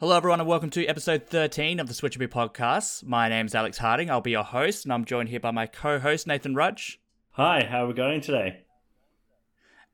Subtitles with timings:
[0.00, 3.04] Hello, everyone, and welcome to episode 13 of the Switcheroo podcast.
[3.04, 4.10] My name's Alex Harding.
[4.10, 7.00] I'll be your host, and I'm joined here by my co host, Nathan Rudge,
[7.32, 8.60] Hi, how are we going today?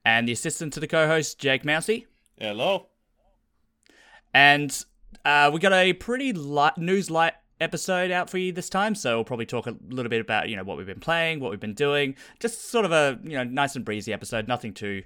[0.04, 2.06] and the assistant to the co host, Jake Mousey.
[2.38, 2.88] Hello.
[4.34, 4.84] And
[5.24, 9.16] uh, we got a pretty light, news light episode out for you this time, so
[9.16, 11.60] we'll probably talk a little bit about you know what we've been playing, what we've
[11.60, 12.14] been doing.
[12.40, 14.48] Just sort of a you know nice and breezy episode.
[14.48, 15.02] Nothing too,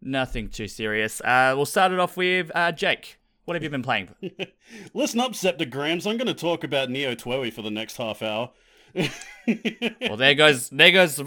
[0.00, 1.20] nothing too serious.
[1.20, 3.18] Uh, we'll start it off with uh, Jake.
[3.44, 4.10] What have you been playing?
[4.94, 6.06] Listen up, Septograms.
[6.06, 8.50] I'm going to talk about Neo TWEWY for the next half hour.
[8.94, 11.20] well, there goes there goes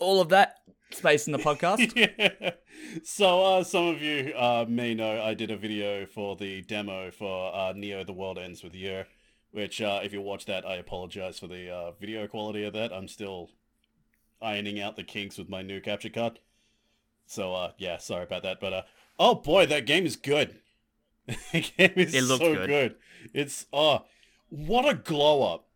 [0.00, 0.56] all of that
[0.90, 1.92] space in the podcast.
[2.40, 2.50] yeah.
[3.04, 7.10] So, uh, some of you uh, may know I did a video for the demo
[7.12, 9.04] for uh, Neo The World Ends With You,
[9.52, 12.92] which, uh, if you watch that, I apologize for the uh, video quality of that.
[12.92, 13.50] I'm still
[14.42, 16.40] ironing out the kinks with my new capture card.
[17.26, 18.58] So, uh, yeah, sorry about that.
[18.60, 18.82] But, uh,
[19.20, 20.56] oh boy, that game is good.
[21.52, 22.66] the game is It looks so good.
[22.68, 22.94] good.
[23.34, 24.04] It's, oh,
[24.48, 25.68] what a glow up.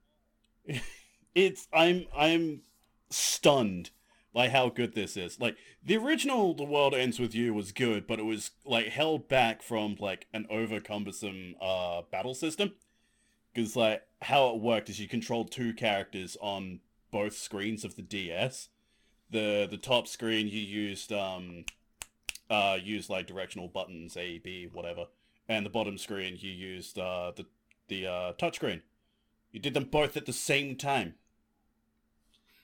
[1.35, 2.63] it's, I'm, I'm
[3.11, 3.91] stunned
[4.35, 5.41] by how good this is.
[5.41, 9.29] Like the original The World Ends With You was good, but it was like held
[9.29, 12.73] back from like an over cumbersome uh battle system.
[13.55, 16.81] Because like how it worked is you controlled two characters on
[17.13, 18.69] both screens of the DS.
[19.31, 21.65] The the top screen you used um
[22.51, 25.07] uh used like directional buttons A, B, whatever.
[25.49, 27.47] And the bottom screen you used uh the
[27.89, 28.81] the uh touchscreen.
[29.53, 31.15] You did them both at the same time.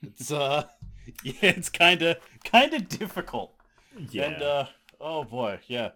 [0.01, 0.65] It's uh
[1.23, 3.53] yeah, it's kind of kind of difficult.
[4.09, 4.23] Yeah.
[4.23, 4.65] And uh
[4.99, 5.91] oh boy, yeah.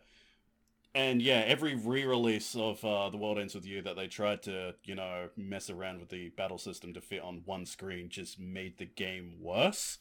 [0.94, 4.76] And yeah, every re-release of uh, The World Ends With You that they tried to,
[4.86, 8.78] you know, mess around with the battle system to fit on one screen just made
[8.78, 9.98] the game worse.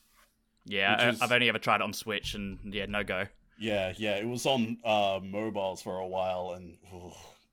[0.65, 3.25] Yeah, I- is- I've only ever tried it on Switch, and yeah, no go.
[3.57, 6.77] Yeah, yeah, it was on uh mobiles for a while and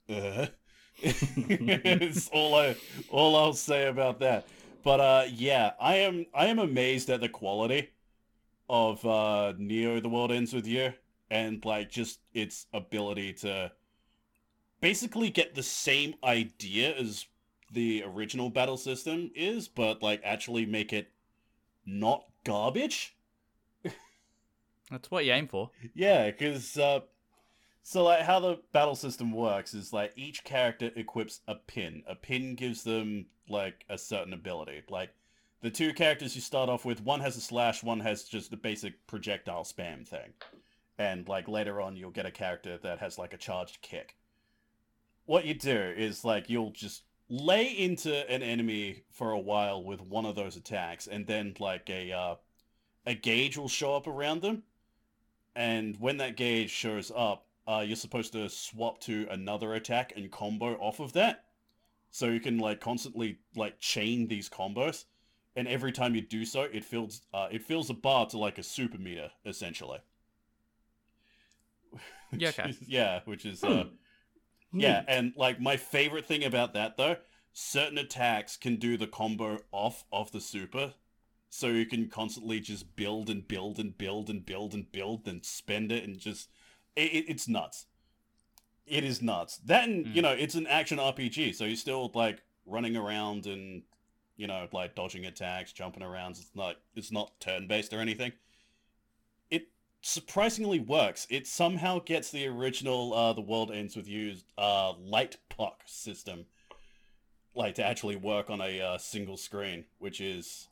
[0.09, 0.47] uh,
[1.03, 2.75] it's all I
[3.09, 4.47] all I'll say about that.
[4.83, 7.89] But uh yeah, I am I am amazed at the quality
[8.69, 10.93] of uh Neo The World Ends With You
[11.29, 13.71] and like just its ability to
[14.81, 17.25] basically get the same idea as
[17.71, 21.09] the original battle system is, but like actually make it
[21.85, 23.15] not garbage.
[24.91, 25.71] That's what you aim for.
[25.95, 26.99] Yeah, because uh,
[27.81, 32.03] so like how the battle system works is like each character equips a pin.
[32.07, 34.83] A pin gives them like a certain ability.
[34.89, 35.11] Like
[35.61, 38.57] the two characters you start off with, one has a slash, one has just the
[38.57, 40.33] basic projectile spam thing.
[40.97, 44.17] And like later on, you'll get a character that has like a charged kick.
[45.25, 50.01] What you do is like you'll just lay into an enemy for a while with
[50.01, 52.35] one of those attacks, and then like a uh,
[53.05, 54.63] a gauge will show up around them
[55.55, 60.31] and when that gauge shows up, uh, you're supposed to swap to another attack and
[60.31, 61.45] combo off of that.
[62.11, 65.05] So you can like constantly like chain these combos,
[65.55, 68.57] and every time you do so, it fills uh, it fills a bar to like
[68.57, 69.99] a super meter essentially.
[72.37, 72.69] Yeah, okay.
[72.69, 73.85] is- yeah, which is uh,
[74.77, 77.17] yeah, and like my favorite thing about that though,
[77.53, 80.93] certain attacks can do the combo off of the super.
[81.53, 85.45] So you can constantly just build and build and build and build and build and
[85.45, 86.49] spend it and just
[86.95, 87.87] it, it, it's nuts.
[88.87, 89.57] It is nuts.
[89.57, 90.23] then and you Mm.
[90.23, 93.83] know, it's an action RPG, so you're still like running around and
[94.37, 96.31] you know, like dodging attacks, jumping around.
[96.31, 98.31] It's not it's not turn based or anything.
[99.49, 99.67] It
[100.01, 101.27] surprisingly works.
[101.29, 106.45] It somehow gets the original uh The World Ends With You uh light puck system
[107.53, 110.69] like to actually work on a uh, single screen, which is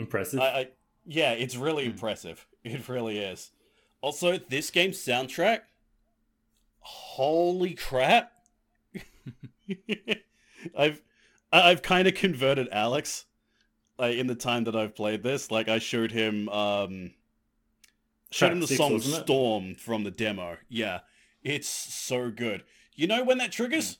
[0.00, 0.40] Impressive.
[0.40, 0.68] I, I
[1.06, 1.90] yeah, it's really Hmm.
[1.92, 2.46] impressive.
[2.64, 3.52] It really is.
[4.02, 5.60] Also, this game's soundtrack,
[6.80, 8.32] holy crap!
[10.76, 11.00] I've
[11.52, 13.24] I've kind of converted Alex,
[13.98, 15.50] like in the time that I've played this.
[15.50, 17.12] Like I showed him um,
[18.30, 19.22] showed Track him the six, song wasn't it?
[19.24, 20.58] "Storm" from the demo.
[20.68, 21.00] Yeah,
[21.42, 22.62] it's so good.
[22.94, 23.98] You know when that triggers?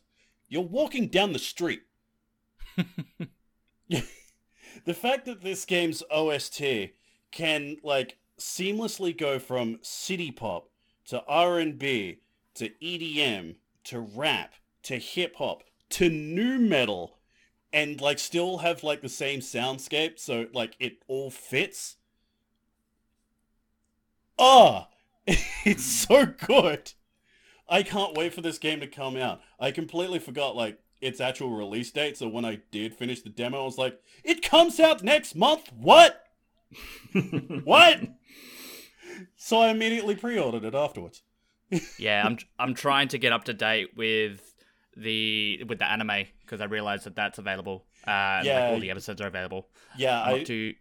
[0.48, 1.80] You're walking down the street.
[4.84, 6.62] the fact that this game's OST
[7.30, 10.68] can like seamlessly go from city pop
[11.06, 12.20] to R&B
[12.54, 17.18] to EDM to rap to hip hop to new metal
[17.72, 21.96] and like still have like the same soundscape so like it all fits.
[24.38, 24.88] Ah,
[25.26, 26.92] it's so good.
[27.68, 29.40] I can't wait for this game to come out.
[29.60, 33.62] I completely forgot like its actual release date, so when I did finish the demo,
[33.62, 36.24] I was like, "It comes out next month." What?
[37.64, 38.00] what?
[39.36, 41.22] so I immediately pre-ordered it afterwards.
[41.98, 44.54] yeah, I'm I'm trying to get up to date with
[44.96, 47.86] the with the anime because I realized that that's available.
[48.06, 48.60] Uh, Yeah.
[48.60, 49.68] like all the episodes are available.
[49.96, 50.74] Yeah, I to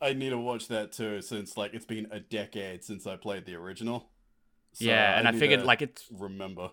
[0.00, 3.46] I need to watch that too since like it's been a decade since I played
[3.46, 4.10] the original.
[4.72, 6.70] So yeah, and I, figured like it's remember.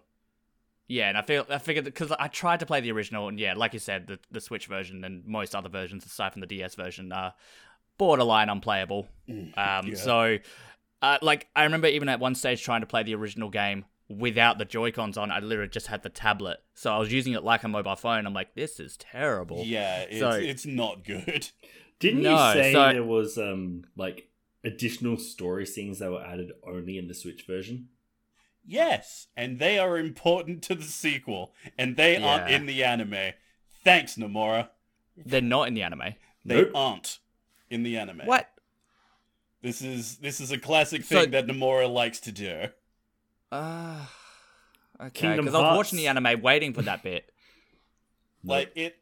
[0.87, 3.53] Yeah, and I feel I figured because I tried to play the original, and yeah,
[3.55, 6.75] like you said, the the Switch version and most other versions aside from the DS
[6.75, 7.33] version are
[7.97, 9.07] borderline unplayable.
[9.29, 9.95] Mm, Um, yeah.
[9.95, 10.37] so,
[11.01, 14.57] uh, like, I remember even at one stage trying to play the original game without
[14.57, 15.31] the Joy Cons on.
[15.31, 18.25] I literally just had the tablet, so I was using it like a mobile phone.
[18.25, 19.63] I'm like, this is terrible.
[19.65, 21.49] Yeah, it's So- it's not good.
[21.99, 24.27] Didn't No, you say so- there was um like
[24.65, 27.89] additional story scenes that were added only in the Switch version?
[28.65, 33.33] Yes, and they are important to the sequel, and they aren't in the anime.
[33.83, 34.69] Thanks, Nomura.
[35.17, 36.15] They're not in the anime.
[36.45, 36.71] They Nope.
[36.73, 37.19] aren't
[37.69, 38.21] in the anime.
[38.25, 38.49] What?
[39.61, 42.67] This is this is a classic So- thing that Nomura likes to do.
[43.51, 44.05] Uh,
[44.99, 47.29] okay, because I was watching the anime, waiting for that bit.
[48.43, 48.97] Like it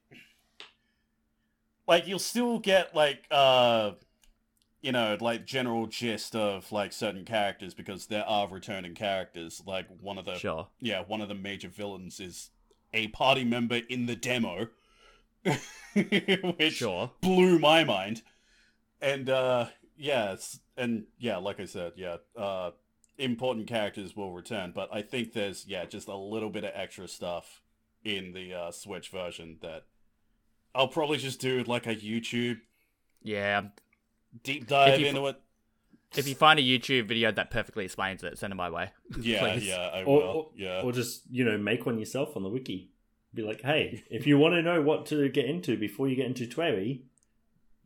[1.88, 3.92] like you'll still get like uh
[4.82, 9.62] you know, like general gist of like certain characters because there are returning characters.
[9.66, 10.68] Like one of the Sure.
[10.80, 12.50] yeah, one of the major villains is
[12.94, 14.68] a party member in the demo.
[15.94, 17.12] which Sure.
[17.22, 18.22] blew my mind.
[19.02, 19.68] And uh
[19.98, 22.72] yeah, it's, and yeah, like I said, yeah, uh
[23.18, 27.08] important characters will return, but I think there's yeah, just a little bit of extra
[27.08, 27.62] stuff
[28.04, 29.84] in the uh Switch version that
[30.74, 32.60] I'll probably just do like a YouTube
[33.22, 33.64] Yeah.
[34.44, 35.38] Deep dive you- into it.
[36.18, 38.92] If you find a YouTube video that perfectly explains it, send it my way.
[39.22, 40.24] Yeah, yeah, I Or, will.
[40.28, 40.82] or, yeah.
[40.82, 42.90] or just you know make one yourself on the wiki.
[43.34, 46.26] Be like, hey, if you want to know what to get into before you get
[46.26, 47.04] into Twerry,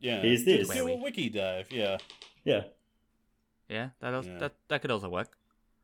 [0.00, 0.20] yeah.
[0.20, 0.68] here's this.
[0.68, 1.98] do a wiki dive, yeah.
[2.44, 2.64] yeah,
[3.68, 4.38] Yeah, that also, Yeah.
[4.38, 5.36] that that could also work.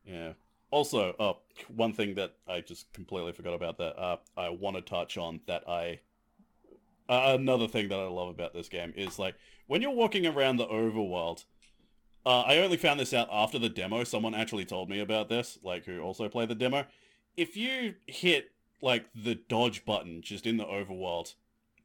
[0.05, 0.33] Yeah.
[0.69, 1.33] Also, uh,
[1.73, 5.39] one thing that I just completely forgot about that uh, I want to touch on
[5.47, 5.99] that I
[7.09, 9.35] uh, another thing that I love about this game is like
[9.67, 11.45] when you're walking around the overworld.
[12.25, 14.05] Uh, I only found this out after the demo.
[14.05, 16.85] Someone actually told me about this, like who also played the demo.
[17.35, 18.51] If you hit
[18.81, 21.33] like the dodge button just in the overworld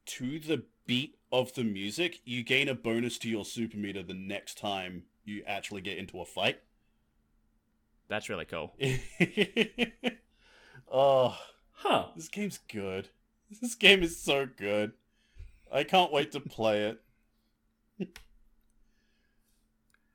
[0.07, 4.15] to the beat of the music, you gain a bonus to your super meter the
[4.15, 6.61] next time you actually get into a fight.
[8.09, 8.75] That's really cool.
[10.93, 11.39] oh,
[11.73, 12.07] huh?
[12.17, 13.09] this game's good.
[13.61, 14.93] This game is so good.
[15.73, 16.85] I can't wait to play
[18.01, 18.09] it.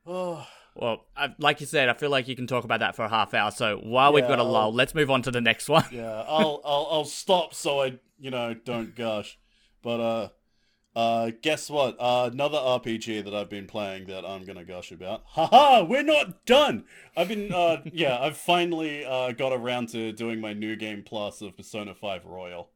[0.06, 0.46] oh,
[0.76, 3.08] Well, I, like you said, I feel like you can talk about that for a
[3.08, 3.52] half hour.
[3.52, 5.84] So while we've got a lull, I'll- let's move on to the next one.
[5.92, 6.24] yeah.
[6.26, 9.38] I'll I'll I'll stop so I you know don't gush.
[9.82, 11.94] But uh, uh, guess what?
[12.00, 15.22] Uh, another RPG that I've been playing that I'm gonna gush about.
[15.26, 16.86] Haha, we're not done.
[17.16, 21.40] I've been uh, yeah, I've finally uh got around to doing my new game plus
[21.40, 22.70] of Persona Five Royal.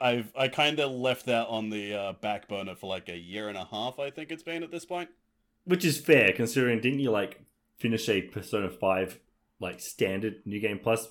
[0.00, 3.48] I've I kind of left that on the uh, back burner for like a year
[3.48, 3.98] and a half.
[3.98, 5.10] I think it's been at this point.
[5.64, 7.40] Which is fair considering didn't you like
[7.78, 9.20] finish a Persona Five
[9.60, 11.08] like standard New Game Plus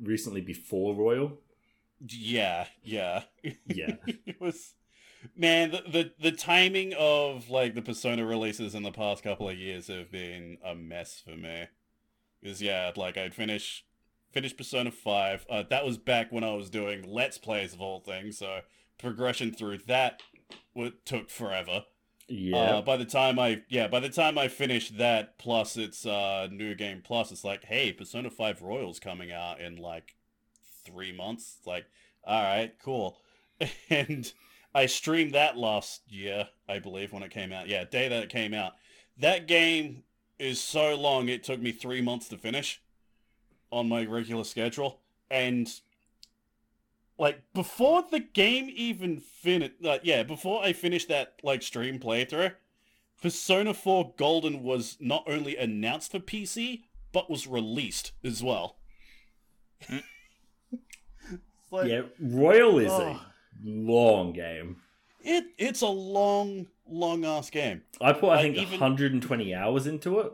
[0.00, 1.38] recently before Royal?
[2.06, 3.96] Yeah, yeah, Yeah.
[4.06, 4.74] it was.
[5.34, 9.56] Man, the, the the timing of like the Persona releases in the past couple of
[9.56, 11.64] years have been a mess for me.
[12.40, 13.84] Because yeah, like I'd finish
[14.32, 15.46] finish Persona Five.
[15.48, 18.60] Uh, that was back when I was doing Let's Plays of all things, so
[18.98, 20.22] progression through that
[20.74, 21.84] would, took forever.
[22.28, 22.56] Yeah.
[22.56, 26.48] Uh, by the time I yeah, by the time I finished that, plus it's uh
[26.50, 30.16] new game plus, it's like, hey, Persona Five Royals coming out in like
[30.84, 31.56] three months.
[31.58, 31.86] It's like,
[32.24, 33.18] all right, cool.
[33.88, 34.30] And
[34.74, 37.68] I streamed that last year, I believe, when it came out.
[37.68, 38.74] Yeah, day that it came out.
[39.16, 40.02] That game
[40.38, 42.82] is so long; it took me three months to finish
[43.70, 45.68] on my regular schedule, and
[47.18, 52.52] like before the game even finished uh, yeah before i finished that like stream playthrough
[53.22, 56.82] persona 4 golden was not only announced for pc
[57.12, 58.76] but was released as well
[61.70, 63.02] like, yeah, Royal is Oh.
[63.02, 63.20] a
[63.64, 64.76] long game.
[65.22, 69.86] it it's a long long ass game I put I Like, think even- 120 hours
[69.86, 70.32] into it.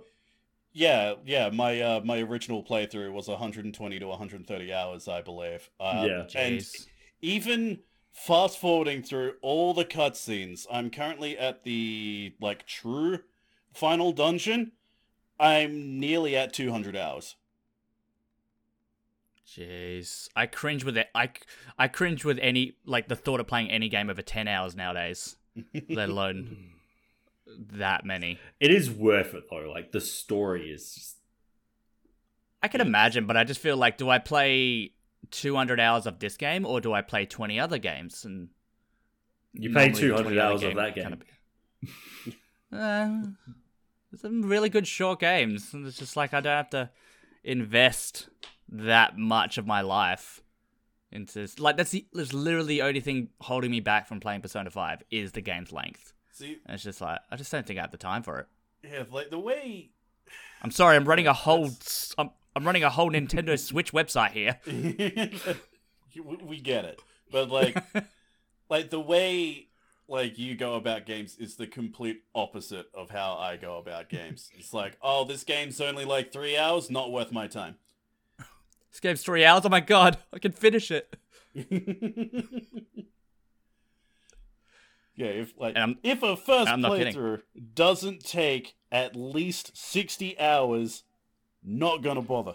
[0.72, 6.04] Yeah yeah my uh my original playthrough was 120 to 130 hours i believe uh,
[6.08, 6.26] Yeah.
[6.34, 6.64] and
[7.20, 7.80] even
[8.12, 13.20] fast forwarding through all the cutscenes, I'm currently at the like true
[13.72, 14.72] final dungeon.
[15.40, 17.36] I'm nearly at 200 hours.
[19.46, 21.08] Jeez, I cringe with it.
[21.14, 21.30] I,
[21.78, 25.36] I cringe with any like the thought of playing any game over ten hours nowadays,
[25.88, 26.70] let alone
[27.46, 28.38] that many.
[28.60, 29.70] It is worth it though.
[29.70, 31.16] Like the story is just
[32.62, 34.92] I can imagine, but I just feel like, do I play
[35.32, 38.24] 200 hours of this game or do I play 20 other games?
[38.24, 38.50] And
[39.52, 41.20] You play 200 hours of that game.
[42.72, 43.36] kind
[44.14, 45.70] uh, some really good short games.
[45.74, 46.90] It's just like I don't have to
[47.42, 48.28] invest
[48.68, 50.40] that much of my life
[51.10, 54.70] into like that's the that's literally the only thing holding me back from playing Persona
[54.70, 56.12] 5 is the game's length.
[56.32, 58.46] See, And it's just like I just don't think I have the time for it.
[58.82, 59.90] yeah, like the way
[60.62, 61.70] I'm sorry, I'm running a whole
[62.18, 64.58] I'm, I'm running a whole Nintendo Switch website here.
[64.66, 67.76] we we get it, but like,
[68.70, 69.68] like the way
[70.08, 74.50] like you go about games is the complete opposite of how I go about games.
[74.58, 77.76] It's like, oh, this game's only like three hours, not worth my time.
[78.90, 79.64] This game's three hours.
[79.64, 81.16] Oh my god, I can finish it.
[85.24, 87.14] yeah, if like And if a first I'm not kidding.
[87.14, 87.42] playthrough
[87.74, 91.04] doesn't take at least sixty hours,
[91.62, 92.54] not gonna bother.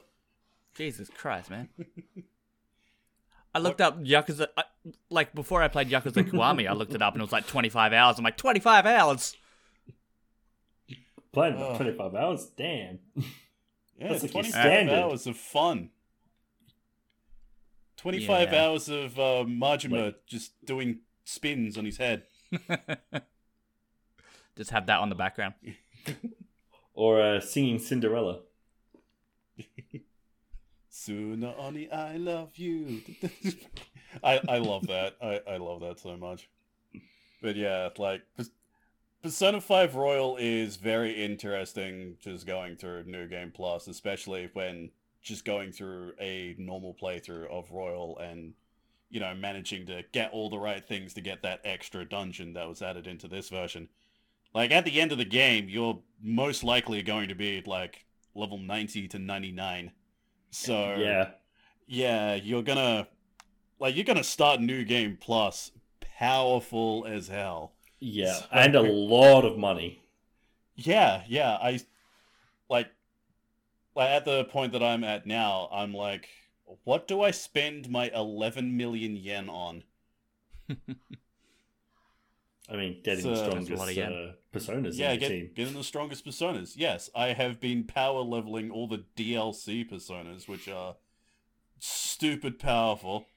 [0.75, 1.69] Jesus Christ, man.
[3.55, 4.63] I looked up Yakuza, I,
[5.09, 7.91] like before I played Yakuza Kiwami, I looked it up and it was like 25
[7.93, 8.19] hours.
[8.19, 9.35] I'm like, 25 hours?
[11.31, 11.77] Playing about Ugh.
[11.77, 12.51] 25 hours?
[12.55, 12.99] Damn.
[13.15, 15.89] Yeah, That's like 25 hours of fun.
[17.97, 18.63] 25 Yeah.
[18.65, 22.23] hours of uh, Majima Like- just doing spins on his head.
[24.57, 25.53] Just have that on the background.
[26.93, 28.39] Or uh, singing Cinderella.
[30.89, 33.03] Sooner Oni, I love you.
[34.23, 35.15] I I love that.
[35.21, 36.49] I, I love that so much.
[37.39, 38.49] But yeah, like Pers-
[39.21, 44.89] Persona 5 Royal is very interesting just going through New Game Plus, especially when
[45.21, 48.53] just going through a normal playthrough of Royal and
[49.09, 52.67] you know, managing to get all the right things to get that extra dungeon that
[52.67, 53.87] was added into this version.
[54.53, 58.57] Like at the end of the game, you're most likely going to be like level
[58.57, 59.91] 90 to 99.
[60.51, 61.29] So Yeah.
[61.87, 63.07] yeah, you're gonna
[63.79, 67.73] like you're gonna start a new game plus powerful as hell.
[67.99, 68.33] Yeah.
[68.33, 70.01] So- And a lot of money.
[70.75, 71.57] Yeah, yeah.
[71.61, 71.79] I
[72.69, 72.89] like
[73.95, 76.27] like at the point that I'm at now, I'm like,
[76.83, 79.83] what do I spend my 11 million yen on?
[82.69, 85.29] I mean, getting So- the That's a lot strongest uh, personas yeah, in your get,
[85.29, 85.51] team.
[85.55, 86.73] getting the strongest personas.
[86.75, 90.95] Yes, I have been power leveling all the DLC personas, which are
[91.79, 93.27] stupid powerful.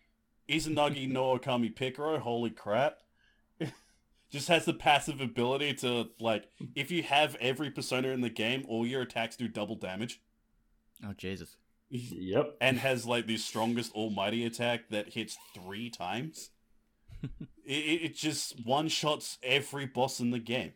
[0.48, 2.98] Izanagi no Okami Picaro, holy crap.
[4.30, 8.64] Just has the passive ability to, like, if you have every persona in the game,
[8.68, 10.20] all your attacks do double damage.
[11.04, 11.56] Oh, Jesus.
[11.90, 12.56] Yep.
[12.60, 16.50] And has, like, the strongest almighty attack that hits three times.
[17.22, 17.30] it,
[17.66, 20.72] it, it just one-shots every boss in the game.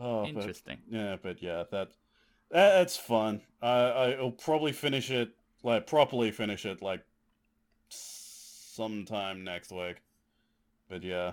[0.00, 0.78] Oh, but- Interesting.
[0.88, 1.88] yeah, but yeah, that,
[2.50, 3.42] that that's fun.
[3.60, 5.30] I I'll probably finish it
[5.64, 7.02] like properly finish it like
[7.88, 9.96] sometime next week.
[10.88, 11.32] But yeah,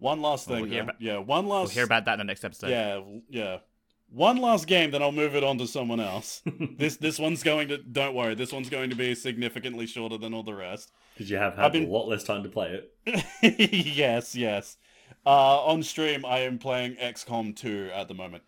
[0.00, 0.62] one last thing.
[0.68, 1.68] we'll about- yeah, one last.
[1.68, 2.70] We'll hear about that in the next episode.
[2.70, 3.58] yeah, yeah.
[4.08, 6.42] One last game, then I'll move it on to someone else.
[6.78, 7.78] this this one's going to.
[7.78, 10.92] Don't worry, this one's going to be significantly shorter than all the rest.
[11.16, 13.92] Did you have had been- a lot less time to play it?
[13.96, 14.76] yes, yes.
[15.24, 18.44] Uh, on stream, I am playing XCOM 2 at the moment.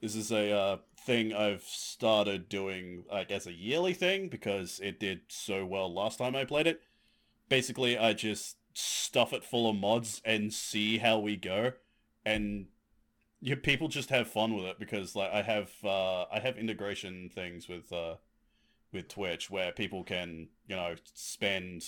[0.00, 4.98] This is a uh, thing I've started doing, like, as a yearly thing because it
[5.00, 6.80] did so well last time I played it.
[7.48, 11.72] Basically, I just stuff it full of mods and see how we go,
[12.24, 12.66] and
[13.46, 17.30] yeah, people just have fun with it because, like, I have uh, I have integration
[17.32, 18.16] things with uh,
[18.92, 21.84] with Twitch where people can, you know, spend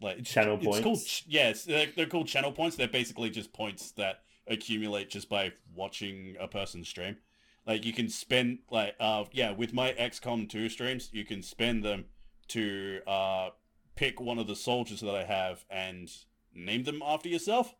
[0.00, 0.80] like Channel it's points?
[0.82, 2.76] Called, yes, they're, they're called channel points.
[2.76, 7.18] They're basically just points that accumulate just by watching a person stream.
[7.66, 11.84] Like you can spend like uh yeah with my XCOM 2 streams, you can spend
[11.84, 12.06] them
[12.48, 13.50] to uh
[13.94, 16.10] pick one of the soldiers that I have and
[16.54, 17.74] name them after yourself.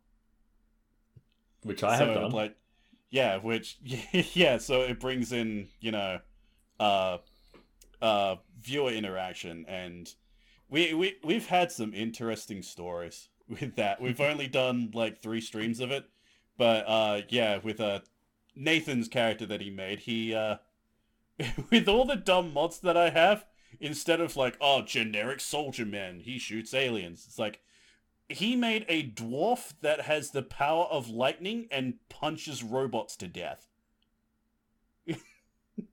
[1.63, 2.31] Which I have So, done.
[2.33, 2.57] Like,
[3.11, 6.21] yeah, which yeah, so it brings in you know,
[6.79, 7.19] uh,
[8.01, 10.13] uh, viewer interaction, and
[10.69, 14.01] we we we've had some interesting stories with that.
[14.01, 16.05] We've only done like three streams of it,
[16.57, 18.01] but uh, yeah, with uh
[18.55, 20.57] Nathan's character that he made, he uh,
[21.71, 23.47] with all the dumb mods that I have,
[23.81, 27.25] instead of like oh generic soldier man, he shoots aliens.
[27.27, 27.61] It's like
[28.29, 33.67] he made a dwarf that has the power of lightning and punches robots to death.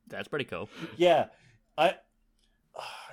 [0.08, 0.70] That's pretty cool.
[0.98, 1.28] Yeah,
[1.78, 1.90] I.
[1.90, 1.94] Uh,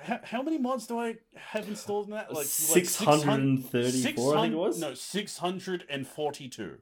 [0.03, 2.27] how, how many mods do I have installed in that?
[2.29, 4.79] Like like 634, I think it was.
[4.79, 6.79] No, six hundred and forty-two.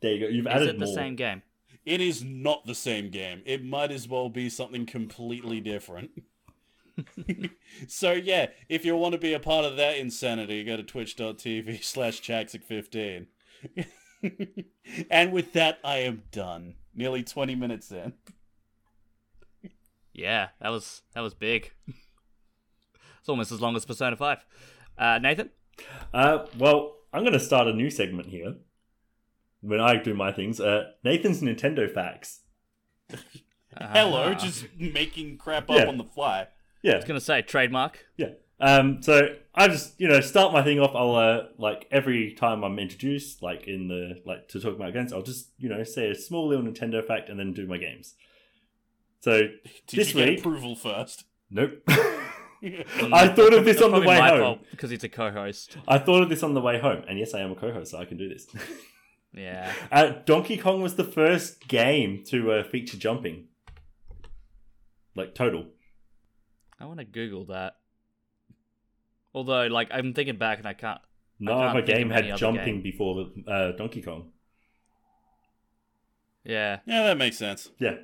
[0.00, 0.32] There you go.
[0.32, 1.42] You've Is added it the same game?
[1.84, 3.42] It is not the same game.
[3.46, 6.10] It might as well be something completely different.
[7.88, 11.82] so yeah, if you want to be a part of that insanity, go to twitch.tv
[11.84, 13.26] slash chaxic15.
[15.10, 16.74] and with that, I am done.
[16.94, 18.14] Nearly 20 minutes in.
[20.12, 21.72] Yeah, that was that was big.
[21.86, 24.44] it's almost as long as Persona Five.
[24.98, 25.50] Uh, Nathan,
[26.12, 28.56] Uh, well, I'm going to start a new segment here.
[29.62, 32.40] When I do my things, uh, Nathan's Nintendo facts.
[33.78, 34.34] Hello, Ah.
[34.34, 35.76] just making crap Yeah.
[35.82, 36.48] up on the fly.
[36.82, 38.04] Yeah, I was gonna say trademark.
[38.16, 38.30] yeah.
[38.62, 40.94] Um, so I just you know start my thing off.
[40.94, 45.12] I'll uh, like every time I'm introduced, like in the like to talk about games,
[45.12, 48.14] I'll just you know say a small little Nintendo fact and then do my games.
[49.20, 49.40] So
[49.86, 51.24] Did This you get week- approval first?
[51.50, 51.82] nope.
[52.62, 54.40] I thought of this on the way my home.
[54.40, 55.78] fault because he's a co-host.
[55.88, 57.98] I thought of this on the way home, and yes, I am a co-host, so
[57.98, 58.46] I can do this.
[59.32, 59.72] Yeah.
[59.92, 63.46] uh, Donkey Kong was the first game to uh, feature jumping,
[65.14, 65.66] like total.
[66.80, 67.76] I want to Google that.
[69.34, 71.00] Although, like, I'm thinking back and I can't.
[71.38, 72.82] No can't other game had jumping game.
[72.82, 74.30] before uh, Donkey Kong.
[76.44, 76.80] Yeah.
[76.86, 77.70] Yeah, that makes sense.
[77.78, 77.96] Yeah,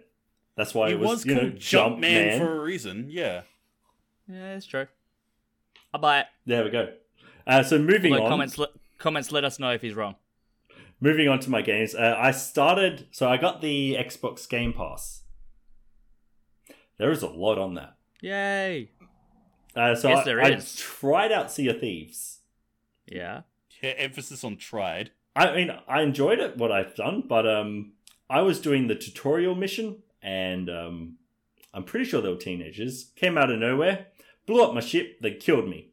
[0.57, 2.39] that's why he it was, was you know called Jump Man.
[2.39, 3.43] for a reason, yeah.
[4.29, 4.87] Yeah, it's true.
[5.93, 6.27] I'll buy it.
[6.47, 6.93] There we go.
[7.47, 8.69] Uh, so moving Although on, comments, le-
[8.99, 10.17] comments let us know if he's wrong.
[11.01, 11.95] moving on to my games.
[11.95, 15.23] Uh, I started, so I got the Xbox Game Pass.
[16.99, 17.96] There is a lot on that.
[18.23, 18.91] Yay.
[19.75, 20.77] Uh, so Yes, I, there I is.
[20.77, 22.39] tried out Sea of Thieves.
[23.07, 23.43] Yeah.
[23.83, 23.91] yeah.
[23.91, 25.11] Emphasis on tried.
[25.35, 27.93] I mean, I enjoyed it, what I've done, but um,
[28.31, 31.17] I was doing the tutorial mission, and um,
[31.75, 33.11] I'm pretty sure they were teenagers.
[33.17, 34.07] Came out of nowhere,
[34.47, 35.91] blew up my ship, they killed me.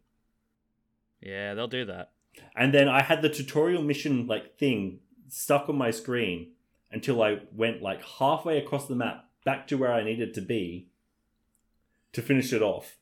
[1.22, 2.12] Yeah, they'll do that.
[2.56, 6.51] And then I had the tutorial mission like thing stuck on my screen
[6.92, 10.88] until I went like halfway across the map back to where I needed to be
[12.13, 12.98] to finish it off.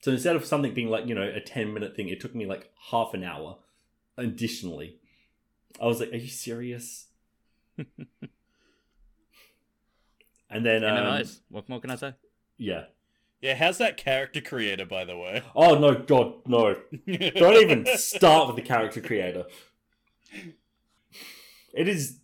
[0.00, 2.46] So instead of something being like, you know, a 10 minute thing, it took me
[2.46, 3.58] like half an hour
[4.16, 4.98] additionally.
[5.80, 7.06] I was like, are you serious?
[7.78, 7.86] and
[10.64, 12.14] then, um, What more can I say?
[12.58, 12.84] yeah.
[13.40, 15.42] Yeah, how's that character creator, by the way?
[15.54, 16.76] Oh, no, God, no.
[17.06, 19.44] Don't even start with the character creator.
[21.74, 22.20] It is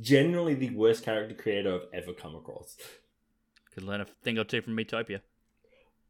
[0.00, 2.76] generally the worst character creator I've ever come across.
[3.74, 5.20] Could learn a thing or two from Miitopia.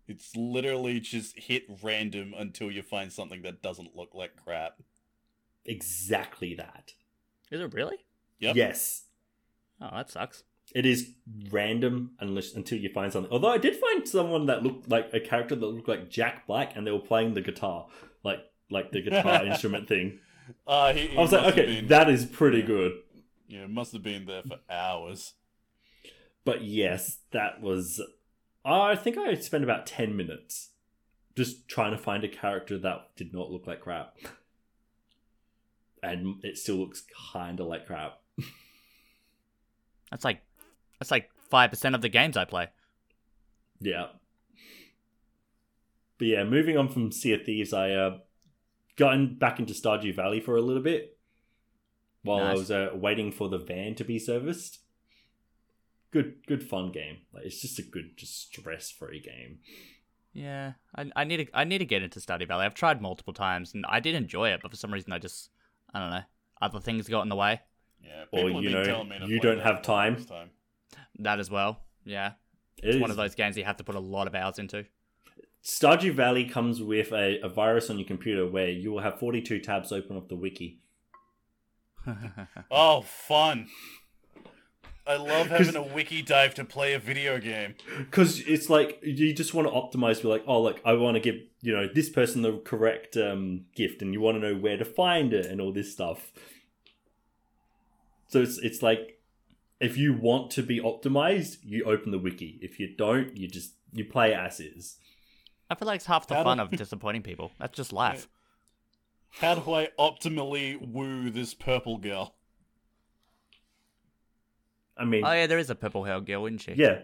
[0.08, 4.78] It's literally just hit random until you find something that doesn't look like crap.
[5.64, 6.92] Exactly that.
[7.50, 7.98] Is it really?
[8.40, 8.56] Yep.
[8.56, 9.04] Yes.
[9.80, 10.42] Oh, that sucks.
[10.74, 11.10] It is
[11.50, 13.30] random unless until you find something.
[13.32, 16.74] Although I did find someone that looked like a character that looked like Jack Black
[16.76, 17.86] and they were playing the guitar.
[18.24, 20.18] Like like the guitar instrument thing.
[20.66, 22.92] Uh, he, he I was like, okay, been- that is pretty good.
[23.48, 25.34] yeah, must have been there for hours.
[26.44, 28.00] But yes, that was.
[28.64, 30.70] I think I spent about 10 minutes
[31.36, 34.16] just trying to find a character that did not look like crap.
[36.02, 37.02] And it still looks
[37.32, 38.18] kind of like crap.
[40.10, 40.42] That's like
[40.98, 42.68] that's like five percent of the games I play.
[43.80, 44.08] Yeah.
[46.18, 48.18] But yeah, moving on from Sea of Thieves, I uh,
[48.96, 51.16] got in, back into Stardew Valley for a little bit
[52.22, 54.78] while I was uh, waiting for the van to be serviced.
[56.12, 57.18] Good, good fun game.
[57.32, 59.58] Like it's just a good, just stress-free game.
[60.34, 62.64] Yeah, I, I need to I need to get into Stardew Valley.
[62.66, 65.50] I've tried multiple times and I did enjoy it, but for some reason I just
[65.92, 66.22] I don't know
[66.60, 67.60] other things got in the way.
[68.02, 70.22] Yeah, Or, people have you know, telling me you don't have time.
[70.24, 70.50] time.
[71.18, 71.80] That as well.
[72.04, 72.32] Yeah,
[72.82, 74.58] It it's is- one of those games you have to put a lot of hours
[74.58, 74.84] into.
[75.64, 79.60] Stardew Valley comes with a, a virus on your computer where you will have 42
[79.60, 80.80] tabs open of the wiki.
[82.70, 83.68] Oh, fun!
[85.06, 87.74] I love having a wiki dive to play a video game.
[87.98, 90.22] Because it's like you just want to optimize.
[90.22, 93.66] You're like, oh, look, I want to give you know this person the correct um,
[93.74, 96.32] gift, and you want to know where to find it and all this stuff.
[98.28, 99.18] So it's it's like
[99.80, 102.58] if you want to be optimized, you open the wiki.
[102.62, 104.96] If you don't, you just you play as is.
[105.68, 107.50] I feel like it's half the How do- fun of disappointing people.
[107.58, 108.28] That's just life.
[109.40, 112.34] How do I optimally woo this purple girl?
[114.96, 116.72] I mean, Oh yeah, there is a purple hair girl, isn't she?
[116.74, 117.00] yeah,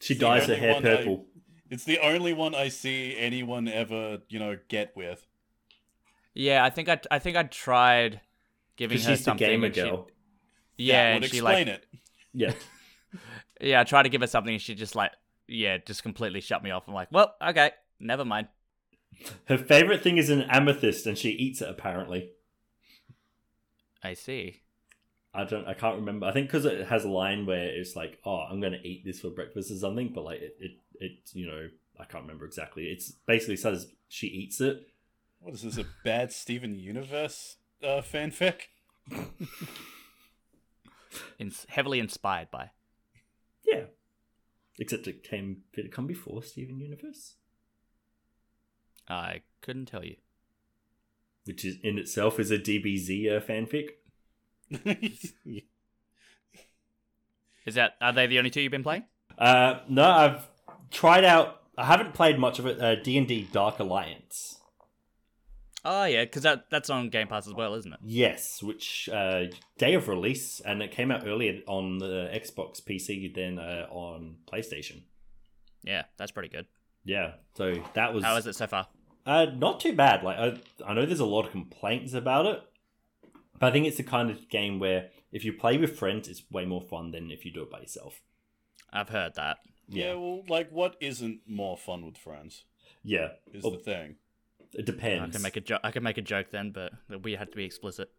[0.00, 1.26] she the dyes her hair one I- purple.
[1.70, 5.26] It's the only one I see anyone ever, you know, get with.
[6.32, 8.20] Yeah, I think I I think I tried
[8.76, 9.46] giving her she's the something.
[9.46, 9.92] gamer and she-
[10.78, 11.86] yeah, that and would she explain like it.
[12.32, 12.52] Yeah.
[13.60, 15.10] yeah, I tried to give her something and she just like
[15.46, 16.84] yeah, just completely shut me off.
[16.88, 18.48] I'm like, well, okay, never mind.
[19.46, 21.68] Her favorite thing is an amethyst, and she eats it.
[21.68, 22.30] Apparently,
[24.02, 24.62] I see.
[25.34, 25.66] I don't.
[25.66, 26.26] I can't remember.
[26.26, 29.04] I think because it has a line where it's like, "Oh, I'm going to eat
[29.04, 32.46] this for breakfast or something," but like it, it, it, you know, I can't remember
[32.46, 32.84] exactly.
[32.84, 34.88] It's basically says she eats it.
[35.40, 35.78] What is this?
[35.78, 38.62] A bad Steven Universe uh, fanfic?
[41.38, 42.70] In- heavily inspired by.
[43.64, 43.84] Yeah.
[44.78, 47.34] Except it came did it come before Steven Universe?
[49.08, 50.16] I couldn't tell you.
[51.44, 53.90] Which is in itself is a DBZ uh, fanfic.
[57.66, 59.04] Is that are they the only two you've been playing?
[59.36, 60.48] Uh, no, I've
[60.90, 61.62] tried out.
[61.76, 62.80] I haven't played much of it.
[62.80, 64.58] Uh, D and D Dark Alliance.
[65.84, 68.00] Oh yeah, because that that's on Game Pass as well, isn't it?
[68.04, 69.44] Yes, which uh,
[69.78, 74.36] day of release, and it came out earlier on the Xbox PC than uh, on
[74.50, 75.02] PlayStation.
[75.84, 76.66] Yeah, that's pretty good.
[77.04, 78.88] Yeah, so that was How is it so far?
[79.24, 80.24] uh, not too bad.
[80.24, 82.62] Like I, I know there's a lot of complaints about it,
[83.58, 86.42] but I think it's the kind of game where if you play with friends, it's
[86.50, 88.20] way more fun than if you do it by yourself.
[88.92, 89.58] I've heard that.
[89.88, 92.64] yeah, well, like, what isn't more fun with friends?
[93.02, 94.16] Yeah, Is Oh, the thing.
[94.72, 95.28] it depends.
[95.28, 95.80] I can make a joke.
[95.84, 96.92] I can make a joke then, but
[97.22, 98.10] we had to be explicit.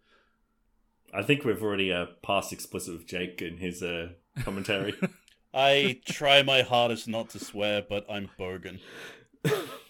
[1.13, 4.09] I think we've already uh, passed explicit with Jake in his uh,
[4.41, 4.93] commentary.
[5.53, 8.79] I try my hardest not to swear, but I'm bogan.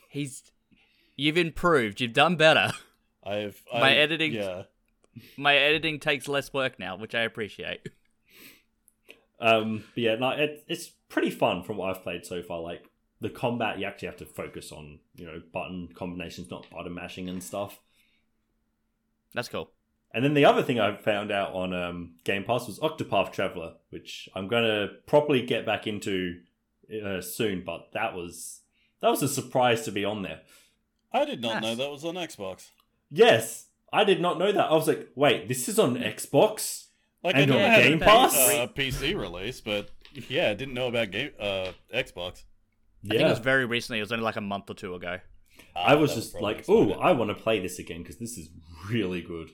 [0.09, 0.43] He's
[1.17, 1.99] you've improved.
[1.99, 2.71] You've done better.
[3.23, 4.63] I've My editing- Yeah,
[5.37, 7.89] My editing takes less work now, which I appreciate.
[9.39, 12.59] Um, but yeah, no, it, it's pretty fun from what I've played so far.
[12.59, 12.89] Like
[13.21, 17.29] the combat, you actually have to focus on you know button combinations, not button mashing
[17.29, 17.79] and stuff.
[19.33, 19.71] That's cool.
[20.11, 23.73] And then the other thing I found out on um, Game Pass was Octopath Traveler,
[23.91, 26.39] which I'm going to properly get back into
[27.05, 27.63] uh, soon.
[27.63, 28.61] But that was
[29.01, 30.41] that was a surprise to be on there.
[31.13, 32.69] I did not know that was on Xbox.
[33.09, 34.69] Yes, I did not know that.
[34.69, 36.85] I was like, wait, this is on Xbox.
[37.23, 38.35] Like And I on it had Game a Pass?
[38.35, 39.89] uh, PC release, but
[40.29, 42.43] yeah, I didn't know about game uh, Xbox.
[43.05, 43.99] I think it was very recently.
[43.99, 45.19] It was only like a month or two ago.
[45.75, 46.99] I was Ah, just probably like, explain oh, it.
[47.01, 48.49] I want to play this again because this is
[48.89, 49.49] really good.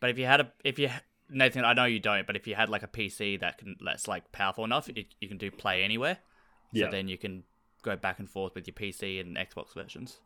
[0.00, 0.90] But if you had a, if you
[1.28, 4.08] Nathan, I know you don't, but if you had like a PC that can that's
[4.08, 6.18] like powerful enough, it, you can do play anywhere.
[6.72, 6.86] Yeah.
[6.86, 7.44] So then you can
[7.82, 10.18] go back and forth with your PC and Xbox versions.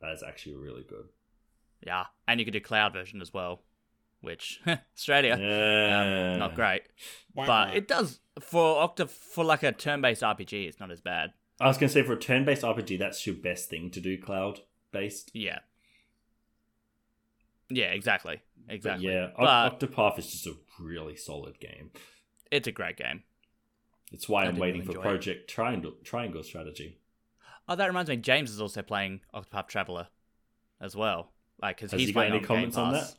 [0.00, 1.08] That is actually really good.
[1.86, 3.62] Yeah, and you can do cloud version as well,
[4.20, 4.60] which
[4.96, 6.32] Australia, Yeah.
[6.34, 6.82] um, not great,
[7.34, 7.74] Wah, but wah.
[7.74, 10.66] it does for Octa for like a turn-based RPG.
[10.68, 11.32] It's not as bad.
[11.60, 14.16] I was going to say for a turn-based RPG, that's your best thing to do
[14.20, 15.30] cloud-based.
[15.34, 15.58] Yeah.
[17.70, 19.08] Yeah, exactly, But exactly.
[19.12, 21.90] yeah, but Octopath is just a really solid game.
[22.50, 23.24] it's a great game.
[24.10, 25.02] It's why I I'm waiting really for enjoy it.
[25.02, 26.98] Project Triangle Triangle Strategy.
[27.68, 28.16] Oh, that reminds me.
[28.16, 30.08] James is also playing Octopath Traveler
[30.80, 31.32] as well.
[31.60, 33.16] Like, because Has he's he got playing any on comments on Pass.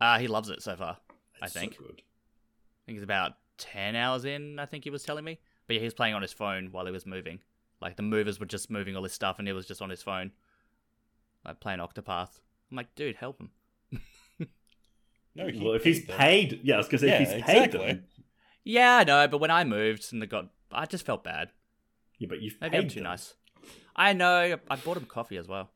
[0.00, 0.98] Uh, he loves it so far.
[1.40, 1.78] I It's so think.
[1.78, 2.02] good.
[2.02, 4.58] I think he's about ten hours in.
[4.58, 5.38] I think he was telling me.
[5.66, 7.38] But yeah, he was playing on his phone while he was moving.
[7.80, 10.02] Like the movers were just moving all his stuff, and he was just on his
[10.02, 10.32] phone,
[11.44, 12.40] like playing Octopath.
[12.70, 13.50] I'm like, dude, help him.
[15.34, 16.18] no, he Well, if he's paid them.
[16.18, 18.04] paid, yeah, I was going to say Yeah, if he's paid them.
[18.64, 19.28] Yeah, I know.
[19.28, 21.50] But when I moved and they got, I just felt bad.
[22.18, 23.04] Yeah, but you've Maybe I'm too them.
[23.04, 23.34] nice.
[23.96, 24.58] I know.
[24.70, 25.70] I bought him coffee as well.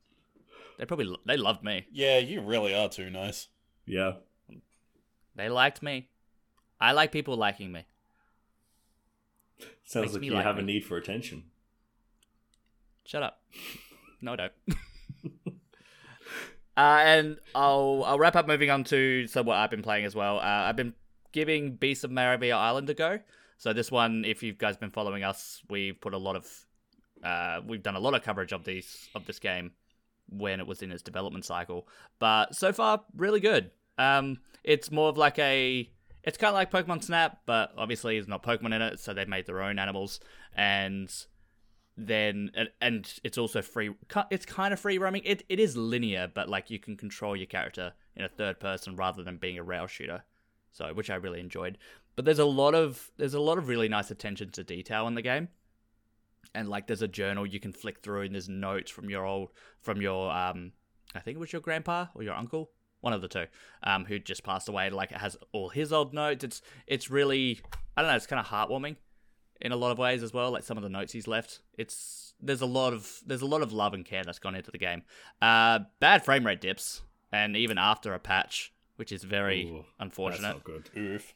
[0.78, 1.86] They probably they loved me.
[1.90, 3.48] Yeah, you really are too nice.
[3.86, 4.14] Yeah.
[5.34, 6.08] They liked me.
[6.80, 7.86] I like people liking me.
[9.84, 11.44] Sounds Makes like you like have a need for attention.
[13.04, 13.40] Shut up.
[14.20, 14.52] No, I don't.
[16.76, 20.14] uh, and I'll I'll wrap up moving on to so what I've been playing as
[20.14, 20.38] well.
[20.38, 20.94] Uh, I've been
[21.32, 23.20] giving Beasts of Maravilla Island a go.
[23.58, 26.46] So this one, if you guys been following us, we've put a lot of
[27.22, 29.72] uh, we've done a lot of coverage of these of this game
[30.28, 31.88] when it was in its development cycle.
[32.18, 33.70] But so far, really good.
[33.98, 35.90] Um, it's more of like a
[36.22, 39.28] it's kind of like Pokemon Snap, but obviously there's not Pokemon in it, so they've
[39.28, 40.18] made their own animals.
[40.54, 41.12] And
[41.96, 43.90] then and, it's also free
[44.30, 45.22] it's kind of free roaming.
[45.24, 48.96] It, it is linear but like you can control your character in a third person
[48.96, 50.24] rather than being a rail shooter.
[50.72, 51.78] So which i really enjoyed.
[52.16, 55.14] But there's a lot of there's a lot of really nice attention to detail in
[55.14, 55.48] the game
[56.54, 59.50] and like there's a journal you can flick through and there's notes from your old
[59.80, 60.72] from your um
[61.14, 63.44] i think it was your grandpa or your uncle one of the two
[63.82, 67.61] um who just passed away like it has all his old notes it's it's really
[67.96, 68.96] i don't know it's kind of heartwarming
[69.61, 70.50] in a lot of ways as well.
[70.50, 73.62] Like some of the notes he's left, it's there's a lot of there's a lot
[73.62, 75.02] of love and care that's gone into the game.
[75.40, 79.87] Uh, bad frame rate dips, and even after a patch, which is very Ooh, That's
[80.00, 80.48] unfortunate.
[80.48, 80.90] not good.
[80.96, 81.35] Oof.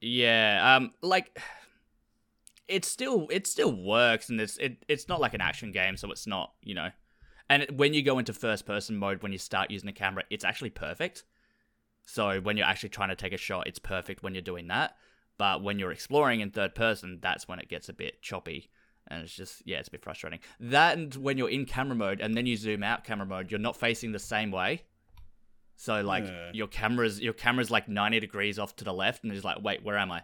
[0.00, 1.38] Yeah, um, like
[2.68, 6.10] it still it still works, and it's it it's not like an action game, so
[6.10, 6.90] it's not you know.
[7.50, 10.24] And it, when you go into first person mode, when you start using the camera,
[10.30, 11.24] it's actually perfect.
[12.06, 14.96] So when you're actually trying to take a shot, it's perfect when you're doing that.
[15.36, 18.70] But when you're exploring in third person, that's when it gets a bit choppy.
[19.08, 20.38] and it's just yeah, it's a bit frustrating.
[20.60, 23.60] That and when you're in camera mode and then you zoom out camera mode, you're
[23.60, 24.82] not facing the same way.
[25.76, 26.50] So like Yeah.
[26.54, 29.82] your camera's your camera's like 90 degrees off to the left, and it's like, wait,
[29.84, 30.22] where am I?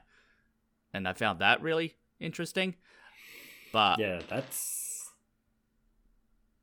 [0.94, 2.76] And I found that really interesting.
[3.72, 5.10] But yeah, that's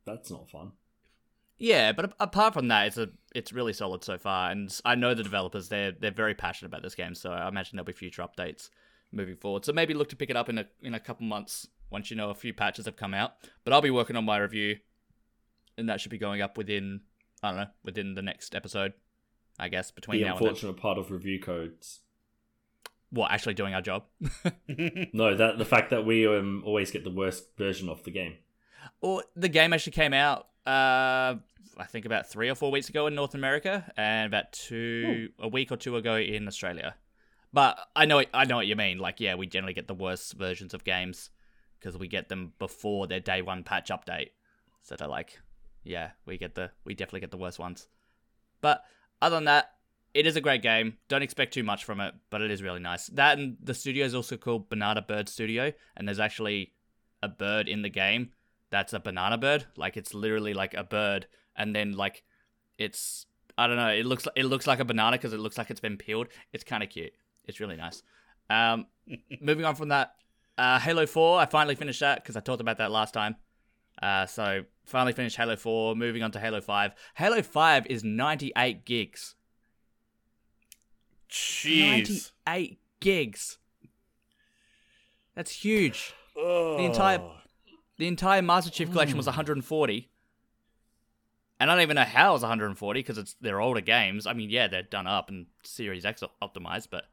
[0.05, 0.71] that's not fun.
[1.57, 4.95] Yeah, but a- apart from that, it's a it's really solid so far, and I
[4.95, 7.93] know the developers they're they're very passionate about this game, so I imagine there'll be
[7.93, 8.69] future updates
[9.11, 9.65] moving forward.
[9.65, 12.17] So maybe look to pick it up in a in a couple months once you
[12.17, 13.33] know a few patches have come out.
[13.63, 14.77] But I'll be working on my review,
[15.77, 17.01] and that should be going up within
[17.41, 18.93] I don't know within the next episode,
[19.57, 20.47] I guess between The now and then.
[20.49, 22.01] unfortunate part of review codes.
[23.09, 24.03] What actually doing our job?
[25.13, 28.35] No, that the fact that we um, always get the worst version of the game.
[29.01, 31.35] Well, the game actually came out, uh,
[31.77, 35.47] I think about three or four weeks ago in North America, and about two a
[35.47, 36.95] week or two ago in Australia.
[37.53, 38.97] But I know I know what you mean.
[38.97, 41.29] Like, yeah, we generally get the worst versions of games
[41.79, 44.29] because we get them before their day one patch update.
[44.81, 45.39] So they're like,
[45.83, 47.87] yeah, we get the we definitely get the worst ones.
[48.61, 48.83] But
[49.21, 49.71] other than that,
[50.13, 50.97] it is a great game.
[51.09, 53.07] Don't expect too much from it, but it is really nice.
[53.07, 56.73] That and the studio is also called Banana Bird Studio, and there's actually
[57.21, 58.31] a bird in the game
[58.69, 59.65] that's a banana bird.
[59.75, 62.23] Like it's literally like a bird, and then like
[62.77, 63.25] it's
[63.57, 63.89] I don't know.
[63.89, 66.27] It looks it looks like a banana because it looks like it's been peeled.
[66.53, 67.13] It's kind of cute.
[67.45, 68.03] It's really nice.
[68.49, 68.87] Um,
[69.41, 70.15] moving on from that,
[70.57, 71.39] uh, Halo Four.
[71.39, 73.35] I finally finished that because I talked about that last time.
[74.01, 75.95] Uh, so finally finished Halo Four.
[75.95, 76.93] Moving on to Halo Five.
[77.15, 79.35] Halo Five is ninety eight gigs.
[81.29, 82.31] Jeez.
[82.45, 83.57] 98 gigs.
[85.35, 86.13] That's huge.
[86.35, 87.21] The entire-
[87.97, 89.31] The entire Master Chief collection was hmm.
[89.31, 90.09] 140.
[91.59, 94.27] And I don't even know how it was 140 because it's they're older games.
[94.27, 97.05] I mean, yeah, they're done up and Series X optimized, but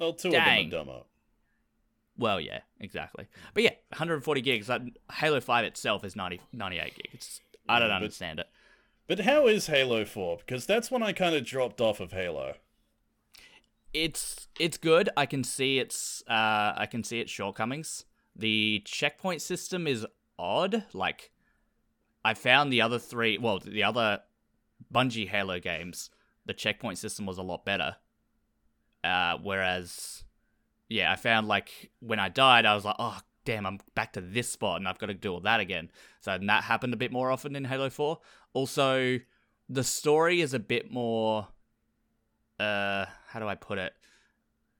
[0.00, 0.66] Well, two Dang.
[0.66, 1.04] of them are dumber.
[2.18, 3.28] well, yeah, exactly.
[3.54, 4.66] But yeah, 140 gigs.
[4.66, 7.14] That Halo 5 itself is 90, 98 gigs.
[7.14, 8.48] It's, I don't Yeah, but- understand it.
[9.06, 10.38] But how is Halo 4?
[10.38, 12.54] Because that's when I kind of dropped off of Halo.
[13.96, 15.08] It's it's good.
[15.16, 18.04] I can see its uh I can see its shortcomings.
[18.34, 20.06] The checkpoint system is
[20.38, 20.84] odd.
[20.92, 21.32] Like
[22.24, 24.20] I found the other three, well, the other
[24.92, 26.10] Bungie Halo games,
[26.44, 27.96] the checkpoint system was a lot better.
[29.02, 30.24] Uh whereas
[30.88, 34.20] yeah, I found like when I died, I was like, "Oh, damn, I'm back to
[34.20, 37.10] this spot and I've got to do all that again." So that happened a bit
[37.10, 38.20] more often in Halo 4.
[38.52, 39.18] Also,
[39.68, 41.48] the story is a bit more
[42.60, 43.92] uh how do I put it?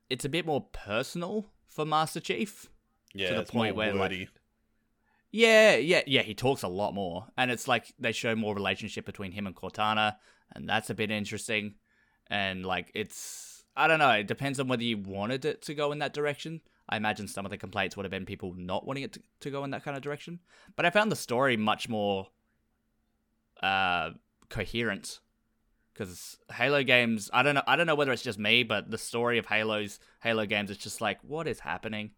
[0.08, 2.70] It's a bit more personal for Master Chief.
[3.12, 4.30] Yeah, to the point where, like.
[5.30, 7.26] Yeah, yeah, yeah, he talks a lot more.
[7.36, 10.16] And it's like they show more relationship between him and Cortana,
[10.54, 11.74] and that's a bit interesting.
[12.28, 15.92] And like it's I don't know, it depends on whether you wanted it to go
[15.92, 16.62] in that direction.
[16.88, 19.50] I imagine some of the complaints would have been people not wanting it to, to
[19.50, 20.40] go in that kind of direction.
[20.76, 22.28] But I found the story much more
[23.62, 24.12] uh
[24.48, 25.20] coherent
[25.96, 28.98] because Halo games, I don't know, I don't know whether it's just me, but the
[28.98, 32.10] story of Halo's Halo games is just like, what is happening?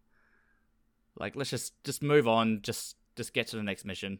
[1.17, 4.19] Like, let's just just move on, just just get to the next mission.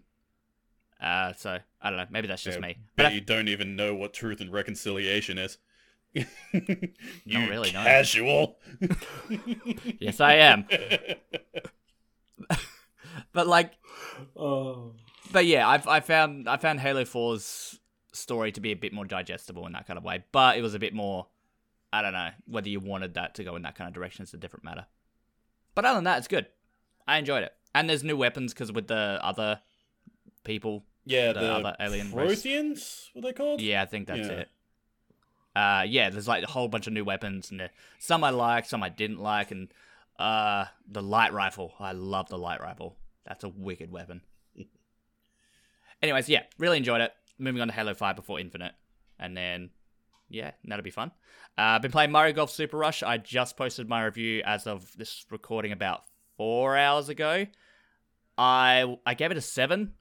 [1.01, 2.73] Uh, so I don't know, maybe that's just Yeah, me.
[2.75, 5.57] Bet But I- you don't even know what truth and reconciliation is.
[6.13, 6.25] you
[7.25, 7.83] really, no.
[7.83, 8.57] casual.
[9.99, 10.65] yes, I am.
[13.31, 13.73] But like,
[14.35, 14.93] Oh,
[15.31, 17.78] but yeah, I've I found I found Halo 4's
[18.13, 20.73] story to be a bit more digestible in that kind of way, but it was
[20.75, 21.27] a bit more.
[21.91, 24.23] I don't know whether you wanted that to go in that kind of direction.
[24.23, 24.85] It's a different matter.
[25.75, 26.45] But other than that, it's good.
[27.07, 29.61] I enjoyed it, and there's new weapons because with the other
[30.43, 30.85] people.
[31.05, 32.43] yeah, The the, other alien race.
[32.43, 33.07] Protheans?
[33.13, 33.61] What are they called?
[33.61, 34.33] Yeah, I think that's Yeah.
[34.45, 34.49] it.
[35.55, 38.83] Uh, yeah, there's like a whole bunch of new weapons, and some I like, some
[38.83, 39.73] I didn't like, and
[40.19, 41.73] uh, the light rifle.
[41.79, 42.95] I love the light rifle.
[43.25, 44.21] That's a wicked weapon.
[46.01, 47.13] Anyways, yeah, really enjoyed it.
[47.39, 48.73] Moving on to Halo 5 before Infinite,
[49.17, 49.69] and then
[50.29, 51.11] yeah, that'll be fun.
[51.57, 53.01] Uh, I've been playing Mario Golf Super Rush.
[53.01, 56.03] I just posted my review as of this recording about
[56.37, 57.45] four hours ago.
[58.37, 59.93] I I gave it a seven,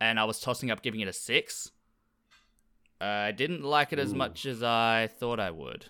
[0.00, 1.70] and I was tossing up giving it a six.
[3.00, 4.16] I didn't like it as Ooh.
[4.16, 5.86] much as I thought I would.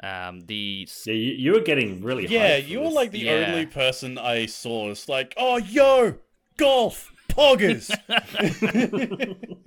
[0.00, 2.26] Um, the yeah, you, you were getting really.
[2.26, 3.46] Yeah, you were like the Yeah.
[3.48, 4.90] only person I saw.
[4.90, 6.14] It's like, oh, yo,
[6.56, 7.90] golf, poggers.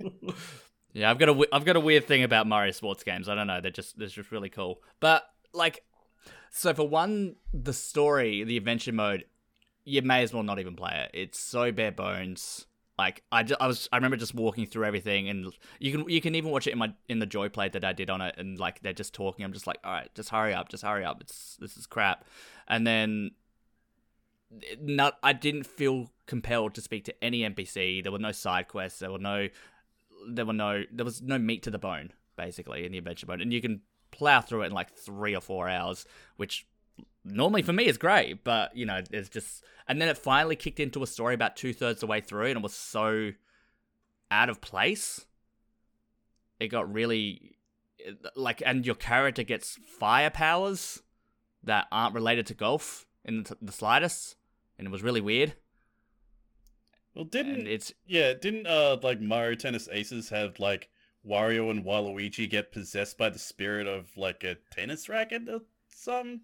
[0.92, 3.28] Yeah, I've got a I've got a weird thing about Mario sports games.
[3.28, 4.82] I don't know, they're just they're just really cool.
[5.00, 5.84] But like,
[6.50, 9.24] so for one, the story, the adventure mode,
[9.84, 11.18] you may as well not even play it.
[11.18, 12.66] It's so bare bones.
[12.98, 16.20] Like I, ju- I was I remember just walking through everything, and you can you
[16.20, 18.34] can even watch it in my in the joy play that I did on it,
[18.36, 19.46] and like they're just talking.
[19.46, 21.22] I'm just like, all right, just hurry up, just hurry up.
[21.22, 22.26] It's this is crap.
[22.68, 23.30] And then
[24.80, 28.02] not I didn't feel compelled to speak to any NPC.
[28.02, 29.00] There were no side quests.
[29.00, 29.48] There were no,
[30.28, 33.40] there were no, there was no meat to the bone basically in the adventure mode,
[33.40, 33.80] and you can
[34.10, 36.04] plow through it in like three or four hours,
[36.36, 36.66] which
[37.24, 40.80] normally for me is great, but you know, it's just and then it finally kicked
[40.80, 43.32] into a story about two thirds the way through and it was so
[44.30, 45.26] out of place.
[46.60, 47.56] It got really
[48.36, 51.02] like and your character gets fire powers
[51.64, 54.36] that aren't related to golf in the, the slightest
[54.78, 55.54] and it was really weird
[57.14, 60.88] Well, didn't it's yeah, didn't uh like Mario Tennis Aces have like
[61.26, 65.60] Wario and Waluigi get possessed by the spirit of like a tennis racket or
[65.94, 66.42] some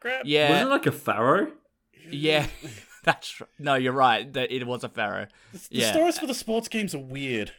[0.00, 0.22] crap?
[0.24, 1.52] yeah Wasn't it like a pharaoh?
[2.10, 2.46] yeah
[3.04, 5.92] that's r- no you're right that it was a pharaoh The, the yeah.
[5.92, 7.52] stories for the sports games are weird.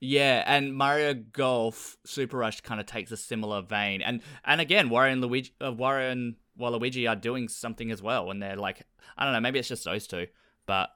[0.00, 4.90] Yeah, and Mario Golf Super Rush kind of takes a similar vein, and and again,
[4.90, 8.86] Wario and Luigi, uh, Wario and Waluigi are doing something as well, and they're like,
[9.16, 10.28] I don't know, maybe it's just those two,
[10.66, 10.90] but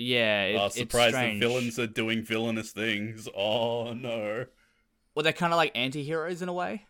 [0.00, 3.28] yeah, it, oh, it's surprised the villains are doing villainous things.
[3.36, 4.46] Oh no.
[5.14, 6.86] Well, they're kind of like anti-heroes in a way.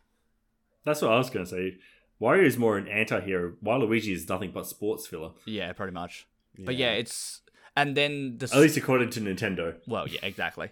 [0.84, 1.76] That's what I was going to say.
[2.20, 5.30] Wario is more an anti-hero, while Luigi is nothing but sports filler.
[5.46, 6.26] Yeah, pretty much.
[6.56, 6.66] Yeah.
[6.66, 7.40] But yeah, it's
[7.76, 9.76] and then the At least according to Nintendo.
[9.86, 10.70] Well, yeah, exactly.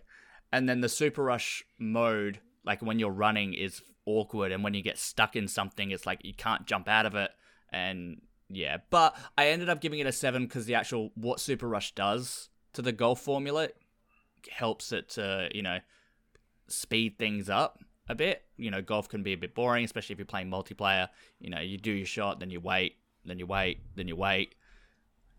[0.52, 4.82] And then the Super Rush mode, like when you're running, is awkward, and when you
[4.82, 7.30] get stuck in something, it's like you can't jump out of it.
[7.70, 11.68] And yeah, but I ended up giving it a seven because the actual what Super
[11.68, 13.68] Rush does to the golf formula
[14.50, 15.78] helps it to you know
[16.68, 18.44] speed things up a bit.
[18.56, 21.08] You know, golf can be a bit boring, especially if you're playing multiplayer.
[21.40, 24.54] You know, you do your shot, then you wait, then you wait, then you wait,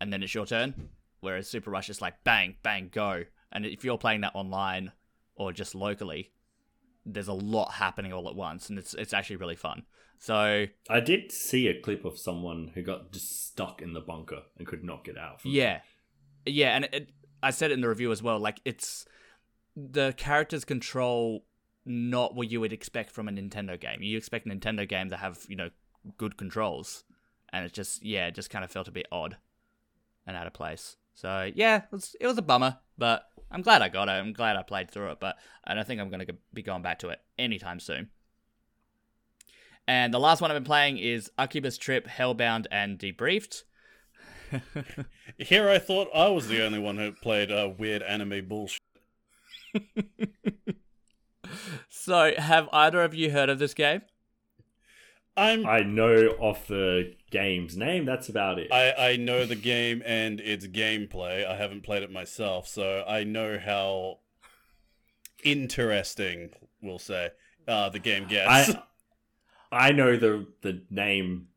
[0.00, 0.90] and then it's your turn.
[1.20, 3.24] Whereas Super Rush is like bang, bang, go.
[3.52, 4.92] And if you're playing that online
[5.34, 6.30] or just locally,
[7.04, 9.82] there's a lot happening all at once, and it's it's actually really fun.
[10.20, 14.42] So I did see a clip of someone who got just stuck in the bunker
[14.58, 15.40] and could not get out.
[15.40, 15.80] From yeah,
[16.44, 17.08] yeah, and it,
[17.42, 18.38] I said it in the review as well.
[18.38, 19.06] Like it's
[19.74, 21.46] the characters control
[21.86, 24.02] not what you would expect from a Nintendo game.
[24.02, 25.70] You expect a Nintendo game to have you know
[26.18, 27.02] good controls,
[27.50, 29.38] and it just yeah, it just kind of felt a bit odd
[30.26, 30.96] and out of place.
[31.14, 34.12] So yeah, it was, it was a bummer, but I'm glad I got it.
[34.12, 36.82] I'm glad I played through it, but I don't think I'm going to be going
[36.82, 38.10] back to it anytime soon.
[39.86, 43.64] And the last one I've been playing is Akiba's Trip, Hellbound, and Debriefed.
[45.38, 48.80] Here I thought I was the only one who played uh, weird anime bullshit.
[51.88, 54.02] So, have either of you heard of this game?
[55.36, 58.04] I'm I know off the game's name.
[58.04, 58.72] That's about it.
[58.72, 61.46] I, I know the game and its gameplay.
[61.46, 64.18] I haven't played it myself, so I know how
[65.44, 66.50] interesting,
[66.82, 67.30] we'll say,
[67.68, 68.70] uh, the game gets.
[68.70, 68.82] I
[69.72, 71.48] I know the the name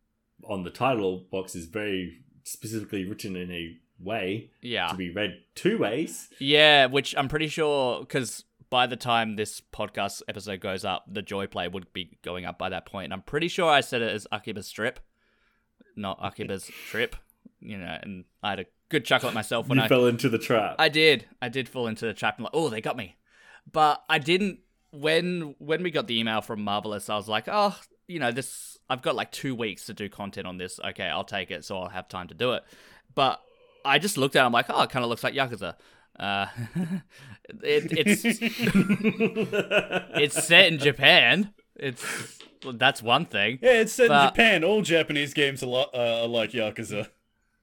[0.43, 4.87] on the title box is very specifically written in a way Yeah.
[4.87, 6.29] to be read two ways.
[6.39, 11.21] Yeah, which I'm pretty sure, because by the time this podcast episode goes up, the
[11.21, 13.05] Joy Play would be going up by that point.
[13.05, 14.99] And I'm pretty sure I said it as Akiba's Strip,
[15.95, 17.15] not Akiba's Trip.
[17.61, 20.27] You know, and I had a good chuckle at myself when you I fell into
[20.27, 20.75] the trap.
[20.79, 21.25] I did.
[21.41, 23.15] I did fall into the trap and like, oh, they got me.
[23.71, 24.59] But I didn't
[24.91, 28.77] when when we got the email from Marvelous, I was like, oh, you know, this
[28.89, 30.79] I've got like two weeks to do content on this.
[30.83, 32.63] Okay, I'll take it, so I'll have time to do it.
[33.15, 33.41] But
[33.85, 35.75] I just looked at it, I'm like, oh, it kind of looks like Yakuza.
[36.19, 36.47] Uh,
[37.63, 38.23] it, it's
[40.35, 41.53] it's set in Japan.
[41.75, 43.59] It's well, that's one thing.
[43.61, 44.63] yeah, it's set in Japan.
[44.63, 47.09] All Japanese games are, lo- uh, are like Yakuza.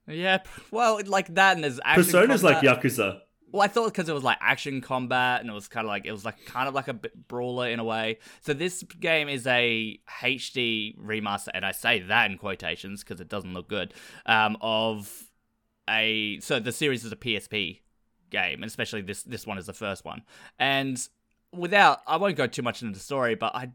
[0.06, 0.38] Yeah,
[0.70, 2.82] well, like that, and there's action Persona's like combat.
[2.82, 3.20] Yakuza.
[3.52, 6.06] Well, I thought because it was like action combat and it was kind of like
[6.06, 8.18] it was like kind of like a brawler in a way.
[8.42, 13.28] So this game is a HD remaster, and I say that in quotations because it
[13.28, 13.92] doesn't look good.
[14.26, 15.30] Um, of
[15.88, 17.80] a so the series is a PSP
[18.30, 20.22] game, and especially this this one is the first one.
[20.58, 21.00] And
[21.52, 23.70] without, I won't go too much into the story, but I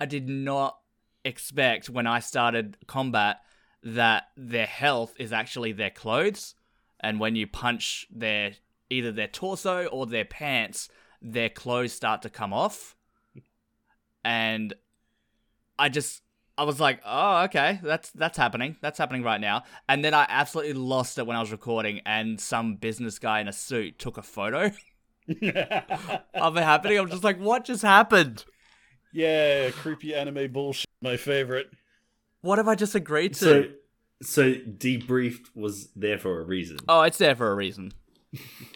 [0.00, 0.78] I did not
[1.24, 3.42] expect when I started combat
[3.82, 6.56] that their health is actually their clothes,
[6.98, 8.54] and when you punch their
[8.90, 10.88] either their torso or their pants,
[11.22, 12.96] their clothes start to come off.
[14.24, 14.74] And
[15.78, 16.22] I just
[16.58, 17.80] I was like, "Oh, okay.
[17.82, 18.76] That's that's happening.
[18.82, 22.38] That's happening right now." And then I absolutely lost it when I was recording and
[22.38, 24.64] some business guy in a suit took a photo
[26.34, 26.98] of it happening.
[26.98, 28.44] I'm just like, "What just happened?
[29.12, 30.86] yeah, creepy anime bullshit.
[31.00, 31.70] My favorite.
[32.42, 33.64] What have I just agreed to?" So
[34.22, 36.76] so debriefed was there for a reason.
[36.88, 37.92] Oh, it's there for a reason.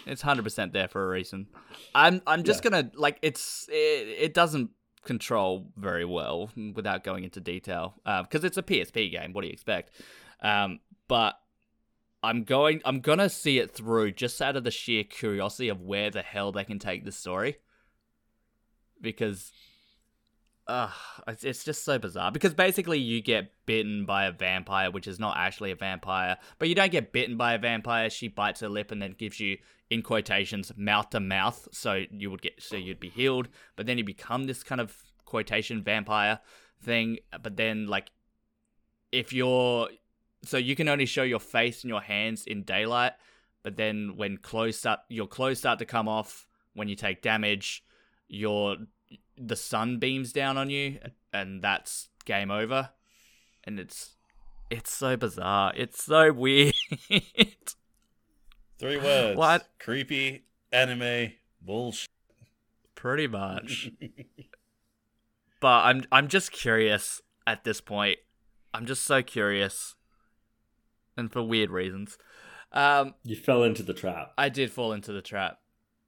[0.06, 1.46] It's hundred percent there for a reason.
[1.94, 4.70] I'm I'm just gonna like it's it, it doesn't
[5.04, 9.32] control very well without going into detail because it's a PSP game.
[9.32, 9.90] What do you expect?
[10.42, 11.38] Um, but
[12.24, 12.80] I'm going.
[12.84, 16.52] I'm gonna see it through just out of the sheer curiosity of where the hell
[16.52, 17.58] they can take this story.
[19.00, 19.52] Because,
[20.68, 22.32] it's, it's just so bizarre.
[22.32, 26.68] Because basically, you get bitten by a vampire, which is not actually a vampire, but
[26.68, 28.10] you don't get bitten by a vampire.
[28.10, 29.58] She bites her lip and then gives you,
[29.90, 31.68] in quotations, mouth to mouth.
[31.72, 33.48] So you would get, so you'd be healed.
[33.76, 36.40] But then you become this kind of quotation vampire
[36.82, 37.18] thing.
[37.42, 38.10] But then, like,
[39.12, 39.88] if you're
[40.44, 43.12] so you can only show your face and your hands in daylight,
[43.62, 47.84] but then when clothes start your clothes start to come off when you take damage,
[48.28, 48.76] your
[49.36, 50.98] the sun beams down on you
[51.32, 52.90] and that's game over.
[53.64, 54.16] And it's
[54.70, 55.72] it's so bizarre.
[55.76, 56.74] It's so weird.
[58.78, 59.36] Three words.
[59.36, 59.68] What?
[59.78, 61.32] Creepy anime
[61.62, 62.08] bullshit.
[62.94, 63.90] Pretty much.
[65.60, 68.18] but I'm I'm just curious at this point.
[68.72, 69.96] I'm just so curious.
[71.16, 72.18] And for weird reasons.
[72.72, 74.32] Um You fell into the trap.
[74.36, 75.58] I did fall into the trap.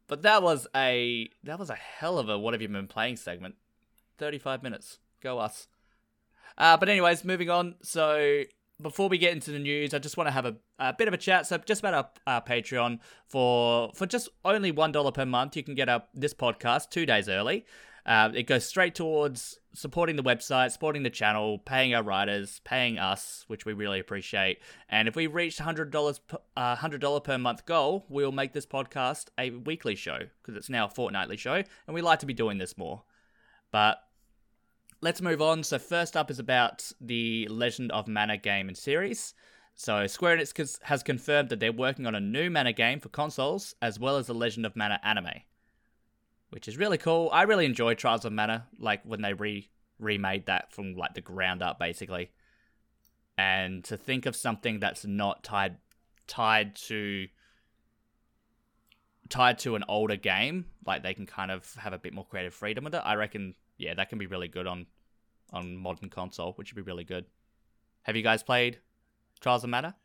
[0.09, 3.17] But that was a that was a hell of a what have you been playing
[3.17, 3.57] segment.
[4.19, 4.99] 35 minutes.
[5.23, 5.69] Go us.
[6.57, 7.75] Uh, but anyways, moving on.
[7.83, 8.45] So
[8.81, 11.15] before we get into the news, I just want to have a, a bit of
[11.15, 11.47] a chat.
[11.47, 15.63] So just about our, our Patreon for for just only one dollar per month, you
[15.63, 17.65] can get up this podcast two days early.
[18.07, 22.99] Uh, it goes straight towards supporting the website, supporting the channel, paying our writers, paying
[22.99, 24.61] us, which we really appreciate.
[24.89, 26.21] And if we reach hundred dollars,
[26.57, 30.71] uh, hundred dollar per month goal, we'll make this podcast a weekly show because it's
[30.71, 33.03] now a fortnightly show, and we like to be doing this more.
[33.73, 33.99] But
[35.01, 35.65] let's move on.
[35.65, 39.35] So first up is about the Legend of Mana game and series.
[39.75, 43.75] So Square Enix has confirmed that they're working on a new Mana game for consoles,
[43.83, 45.43] as well as the Legend of Mana anime,
[46.51, 47.31] which is really cool.
[47.33, 49.69] I really enjoy Trials of Mana, like when they re
[49.99, 52.31] remade that from like the ground up, basically.
[53.39, 55.77] And to think of something that's not tied
[56.27, 57.29] tied to
[59.29, 62.55] tied to an older game, like they can kind of have a bit more creative
[62.55, 63.03] freedom with it.
[63.05, 64.87] I reckon, yeah, that can be really good on
[65.53, 67.27] on modern console, which would be really good.
[68.03, 68.79] Have you guys played
[69.41, 69.97] Trials of Mana?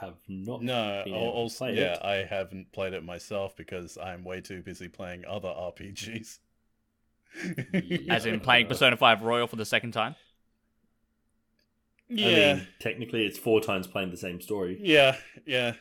[0.00, 0.62] Have not.
[0.62, 2.04] No, been al- able to also, play yeah, it.
[2.04, 6.38] I haven't played it myself because I'm way too busy playing other RPGs.
[8.10, 10.14] As in playing Persona 5 Royal for the second time?
[12.08, 14.78] yeah, I mean, technically, it's four times playing the same story.
[14.82, 15.16] yeah,
[15.46, 15.72] yeah.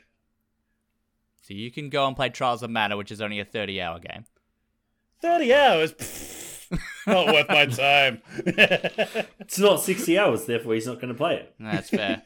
[1.42, 4.00] So you can go and play Trials of Mana, which is only a 30 hour
[4.00, 4.26] game.
[5.22, 5.94] Thirty hours.
[7.08, 8.22] Not worth my time.
[9.40, 11.54] It's not 60 hours, therefore, he's not going to play it.
[11.60, 12.24] That's fair.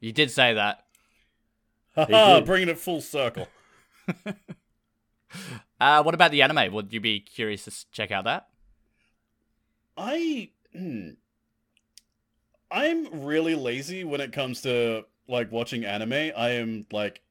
[0.00, 0.84] you did say that.
[1.94, 3.48] Haha, bringing it full circle.
[5.80, 6.72] Uh, what about the anime?
[6.74, 8.46] Would you be curious to check out that?
[9.96, 11.10] I hmm.
[12.70, 16.12] I'm really lazy when it comes to like watching anime.
[16.36, 17.22] I am like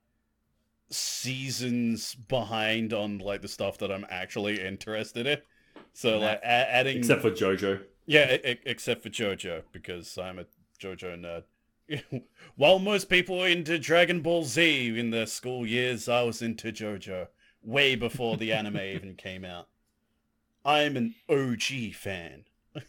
[0.89, 5.37] seasons behind on like the stuff that I'm actually interested in.
[5.93, 6.25] So Yeah.
[6.31, 7.83] like a- adding Except for JoJo.
[8.07, 10.45] yeah, e- except for JoJo because I'm a
[10.79, 11.43] JoJo nerd.
[12.55, 16.71] While most people were into Dragon Ball Z in their school years, I was into
[16.71, 17.27] JoJo
[17.63, 19.67] way before the anime even came out.
[20.63, 22.45] I'm an OG fan.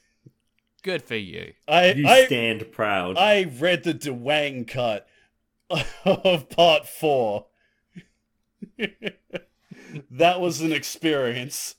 [0.83, 1.55] Good for you.
[1.67, 3.17] I You I, stand proud.
[3.17, 5.07] I read the Dwang cut
[6.05, 7.47] of part four.
[10.11, 11.77] that was an experience.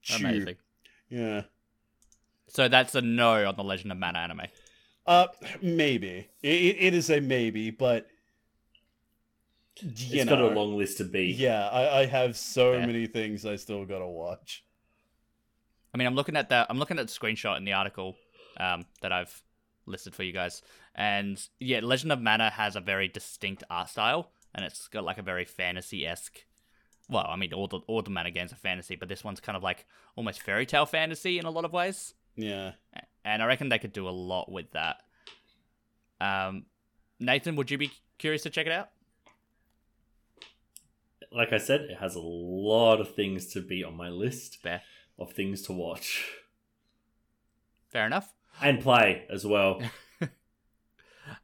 [0.00, 0.20] Shoot.
[0.20, 0.56] Amazing.
[1.08, 1.42] Yeah.
[2.48, 4.42] So that's a no on the Legend of Mana anime.
[5.06, 5.28] Uh,
[5.62, 8.08] maybe it, it it is a maybe, but
[10.08, 11.26] you it's know, got a long list to be.
[11.26, 12.80] yeah, I, I have so Fair.
[12.80, 14.64] many things I still gotta watch.
[15.94, 18.16] I mean, I'm looking at the I'm looking at the screenshot in the article
[18.58, 19.42] um, that I've
[19.86, 20.62] listed for you guys,
[20.94, 25.18] and yeah, Legend of Mana has a very distinct art style, and it's got like
[25.18, 26.44] a very fantasy esque.
[27.08, 29.56] Well, I mean, all the all the Mana games are fantasy, but this one's kind
[29.56, 29.86] of like
[30.16, 32.72] almost fairy tale fantasy in a lot of ways, Yeah,
[33.26, 35.02] and I reckon they could do a lot with that.
[36.20, 36.64] Um,
[37.20, 38.88] Nathan, would you be curious to check it out?
[41.32, 44.80] Like I said, it has a lot of things to be on my list Fair,
[45.18, 46.24] of things to watch
[47.90, 48.32] fair enough.
[48.62, 49.82] and play as well.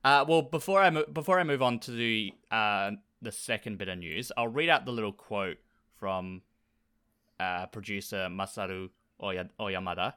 [0.05, 3.89] Uh, well, before I mo- before I move on to the uh, the second bit
[3.89, 5.57] of news, I'll read out the little quote
[5.99, 6.43] from
[7.41, 10.15] uh, producer Masaru Oya- Oyamada.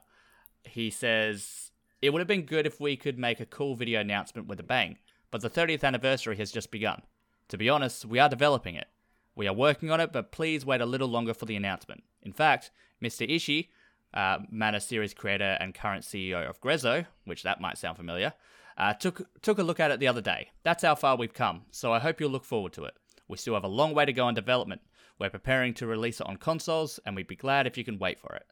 [0.66, 4.48] He says, "It would have been good if we could make a cool video announcement
[4.48, 4.98] with a bang,
[5.30, 7.02] but the 30th anniversary has just begun.
[7.48, 8.88] To be honest, we are developing it.
[9.34, 12.04] We are working on it, but please wait a little longer for the announcement.
[12.22, 12.70] In fact,
[13.02, 13.28] Mr.
[13.28, 13.68] Ishii,
[14.14, 18.32] uh, Mana series creator and current CEO of Grezzo, which that might sound familiar,
[18.78, 20.50] Uh, took took a look at it the other day.
[20.62, 21.64] That's how far we've come.
[21.70, 22.94] So I hope you'll look forward to it.
[23.26, 24.82] We still have a long way to go in development.
[25.18, 28.20] We're preparing to release it on consoles, and we'd be glad if you can wait
[28.20, 28.46] for it.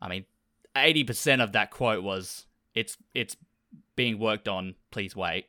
[0.00, 0.24] I mean,
[0.76, 3.36] eighty percent of that quote was it's it's
[3.96, 4.74] being worked on.
[4.90, 5.46] Please wait.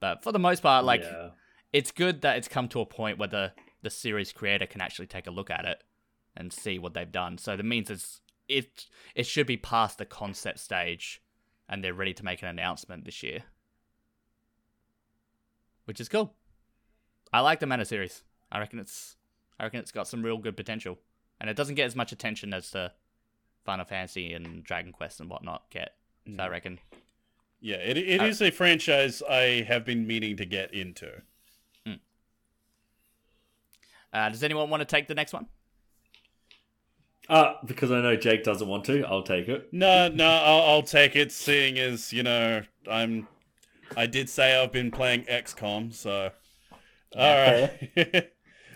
[0.00, 1.30] But for the most part, like yeah.
[1.72, 3.52] it's good that it's come to a point where the
[3.82, 5.82] the series creator can actually take a look at it
[6.36, 7.38] and see what they've done.
[7.38, 11.22] So that means it's it it should be past the concept stage,
[11.68, 13.44] and they're ready to make an announcement this year,
[15.84, 16.34] which is cool.
[17.32, 18.24] I like the Mana series.
[18.50, 19.16] I reckon it's
[19.58, 20.98] I reckon it's got some real good potential,
[21.40, 22.92] and it doesn't get as much attention as the
[23.70, 25.94] Final Fantasy and Dragon Quest and whatnot get.
[26.36, 26.80] So I reckon
[27.60, 31.22] Yeah, it, it Uh, is a franchise I have been meaning to get into.
[34.12, 35.46] Uh, does anyone want to take the next one?
[37.28, 39.68] Uh, because I know Jake doesn't want to, I'll take it.
[39.72, 41.30] No, no, I'll, I'll take it.
[41.30, 43.28] Seeing as you know, I'm,
[43.96, 46.30] I did say I've been playing XCOM, so.
[47.16, 47.70] All right.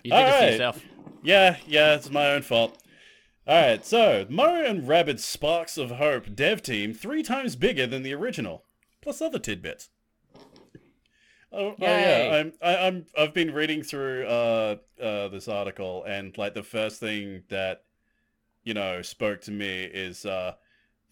[0.06, 0.40] You did it Alright.
[0.40, 0.82] to yourself.
[1.22, 2.76] yeah, yeah, it's my own fault.
[3.46, 8.02] All right, so Mario and Rabbids Sparks of Hope dev team three times bigger than
[8.02, 8.64] the original,
[9.02, 9.90] plus other tidbits.
[11.52, 16.36] Oh, oh yeah, I'm I, I'm I've been reading through uh uh this article and
[16.38, 17.84] like the first thing that
[18.64, 20.54] you know spoke to me is uh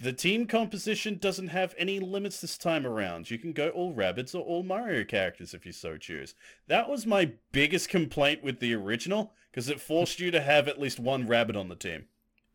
[0.00, 3.30] the team composition doesn't have any limits this time around.
[3.30, 6.34] You can go all rabbits or all Mario characters if you so choose.
[6.66, 10.80] That was my biggest complaint with the original because it forced you to have at
[10.80, 12.06] least one rabbit on the team.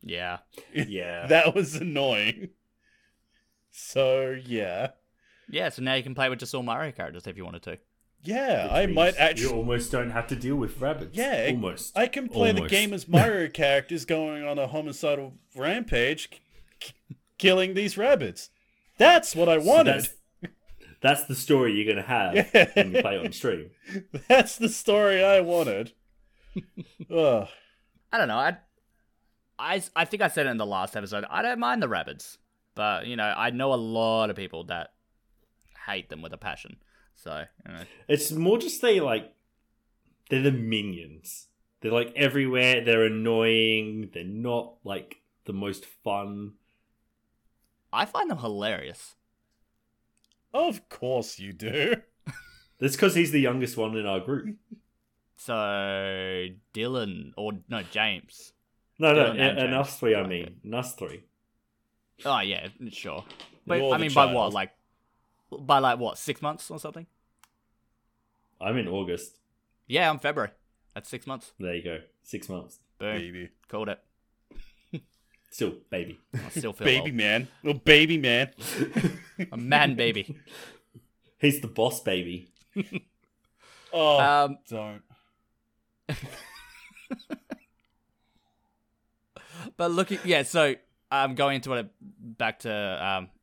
[0.02, 0.38] Yeah.
[0.74, 1.28] Yeah.
[1.28, 2.50] That was annoying.
[3.72, 4.92] So yeah,
[5.50, 7.78] Yeah, so now you can play with just all Mario characters if you wanted to.
[8.24, 9.50] yeah, Which I might actually.
[9.50, 11.16] You almost don't have to deal with rabbits.
[11.16, 11.96] Yeah, almost.
[11.98, 16.40] I can play the game as Mario characters going on a homicidal rampage, k-
[16.80, 16.96] k-
[17.38, 18.50] killing these rabbits.
[18.98, 19.96] That's what I So wanted.
[20.42, 20.50] that's,
[21.02, 22.70] that's the story you're gonna have Yeah.
[22.74, 23.70] when you play it on stream.
[24.28, 25.92] That's the story I wanted.
[27.14, 27.48] Ugh.
[28.12, 28.38] I don't know.
[28.40, 28.58] I,
[29.60, 31.26] I, I think I said it in the last episode.
[31.30, 32.38] I don't mind the rabbits,
[32.76, 34.94] but you know, I know a lot of people that
[35.86, 36.78] hate them with a passion.
[37.16, 39.34] So you know, It's more just they like
[40.30, 41.48] they're the minions.
[41.82, 42.84] They're like everywhere.
[42.84, 44.10] They're annoying.
[44.14, 46.54] They're not like the most fun.
[47.92, 49.16] I find them hilarious.
[50.54, 51.96] Of course you do.
[52.80, 54.58] That's because he's the youngest one in our group.
[55.38, 55.54] So
[56.74, 58.54] Dylan or no James.
[59.00, 60.16] No, no, Dylan and and, and us three.
[60.16, 60.30] I Okay.
[60.30, 61.24] mean, and us three.
[62.26, 63.24] Oh yeah, sure.
[63.66, 64.54] But You're I the mean, by what?
[64.54, 64.72] Like,
[65.52, 66.18] by like what?
[66.18, 67.06] Six months or something?
[68.60, 69.38] I'm in August.
[69.88, 70.52] Yeah, I'm February.
[70.96, 71.52] That's six months.
[71.60, 72.00] There you go.
[72.24, 72.80] Six months.
[72.98, 73.18] Boom.
[73.18, 73.50] Baby.
[73.68, 74.00] Called it.
[75.52, 76.20] Still, baby.
[76.34, 77.48] I still feel Baby man.
[77.64, 78.52] Little baby man.
[79.52, 80.38] a man baby.
[81.40, 82.50] he's the boss, baby.
[83.94, 85.02] Oh, Um, don't.
[89.78, 90.44] But looking, yeah.
[90.44, 90.76] So
[91.12, 92.72] I'm um, going into it back to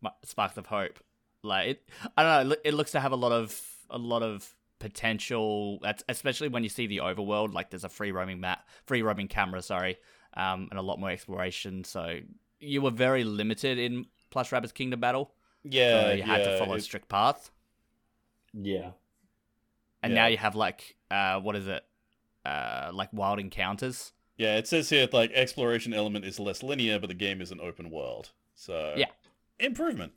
[0.02, 0.98] um, Sparks of Hope.
[1.42, 2.56] Like it, I don't know.
[2.64, 3.60] it looks to have a lot of
[3.90, 5.78] a lot of potential.
[5.82, 7.52] That's especially when you see the overworld.
[7.54, 9.62] Like there's a free roaming map, free roaming camera.
[9.62, 9.98] Sorry,
[10.36, 11.84] um, and a lot more exploration.
[11.84, 12.18] So
[12.60, 15.32] you were very limited in Plus Rabbids Kingdom Battle.
[15.62, 17.50] Yeah, so you had yeah, to follow a strict path.
[18.52, 18.90] Yeah.
[20.02, 20.22] And Yeah.
[20.22, 21.84] now you have like uh, what is it?
[22.44, 24.12] Uh, like wild encounters.
[24.36, 27.60] Yeah, it says here like exploration element is less linear, but the game is an
[27.60, 28.30] open world.
[28.54, 29.06] So Yeah.
[29.58, 30.12] improvement.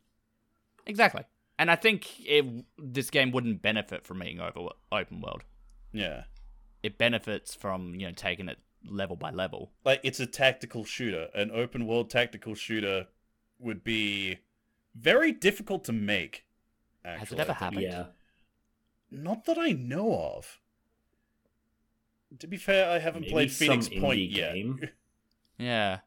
[0.86, 1.24] Exactly.
[1.60, 2.46] And I think it,
[2.78, 5.44] this game wouldn't benefit from being over open world.
[5.92, 6.26] Yeah,
[6.84, 9.72] It benefits from you know taking it level by level.
[9.84, 11.30] like it's a tactical shooter.
[11.34, 13.08] An open world tactical shooter
[13.60, 14.40] would be
[14.96, 16.46] very difficult to make.
[17.04, 17.20] Actually.
[17.20, 17.82] Has it ever happened?
[17.82, 18.06] Yeah.
[19.10, 20.60] Not that I know of.
[22.40, 24.54] To be fair, I haven't Maybe played Phoenix Point indie yet.
[24.54, 24.80] game.
[25.60, 26.00] Yeah.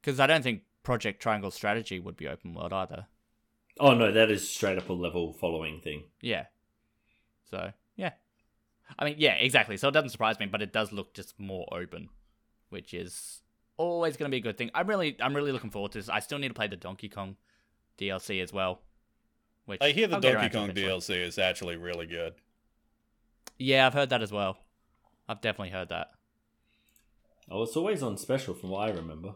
[0.00, 3.06] Because I don't think Project Triangle Strategy would be open world either.
[3.78, 6.04] Oh no, that is straight up a level following thing.
[6.20, 6.46] Yeah.
[7.50, 8.12] So yeah.
[8.98, 9.76] I mean, yeah, exactly.
[9.78, 12.08] So it doesn't surprise me, but it does look just more open,
[12.68, 13.40] which is
[13.76, 14.70] always going to be a good thing.
[14.74, 16.08] I'm really, I'm really looking forward to this.
[16.10, 17.36] I still need to play the Donkey Kong
[17.98, 18.82] DLC as well.
[19.64, 20.70] Which I hear the I'll Donkey Kong.
[20.70, 22.34] DLC is actually really good.
[23.60, 24.56] Yeah, I've heard that as well.
[25.28, 26.08] I've definitely heard that.
[27.50, 29.34] Oh, it's always on special from what I remember.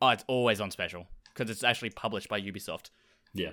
[0.00, 2.88] Oh, it's always on special because it's actually published by Ubisoft.
[3.34, 3.50] Yeah.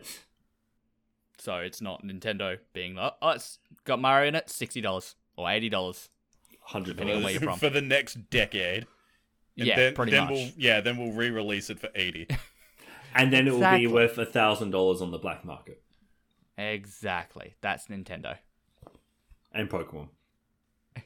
[1.37, 5.49] So it's not Nintendo being like, oh, it's got Mario in it, sixty dollars or
[5.49, 6.09] eighty dollars.
[6.61, 7.41] Hundred Depending on where dollars.
[7.41, 7.59] you're from.
[7.69, 8.85] for the next decade.
[9.57, 10.31] And Yeah, then, pretty then much.
[10.31, 12.27] We'll, yeah, then we'll re-release it for eighty.
[13.15, 15.81] and then it will be worth a thousand dollars on the black market.
[16.57, 17.55] Exactly.
[17.61, 18.37] That's Nintendo.
[19.53, 20.09] And Pokemon.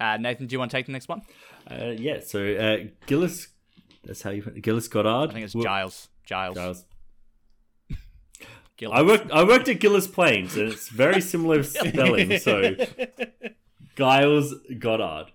[0.00, 1.22] Uh, Nathan, do you want to take the next one?
[1.70, 3.46] Uh, yeah, so uh, Gillis,
[4.02, 5.30] that's how you Gillis Goddard.
[5.30, 6.08] I think it's Giles.
[6.24, 6.56] Giles.
[6.56, 6.84] Giles.
[8.76, 8.98] Gillis.
[8.98, 9.30] I worked.
[9.30, 12.38] I worked at Gilles Plains, and it's very similar spelling.
[12.38, 12.74] So
[13.96, 15.30] Giles Goddard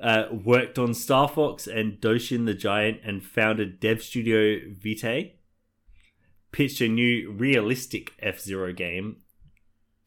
[0.00, 5.32] uh, worked on Star Fox and Doshin the Giant, and founded Dev Studio Vitei.
[6.52, 9.21] Pitched a new realistic F Zero game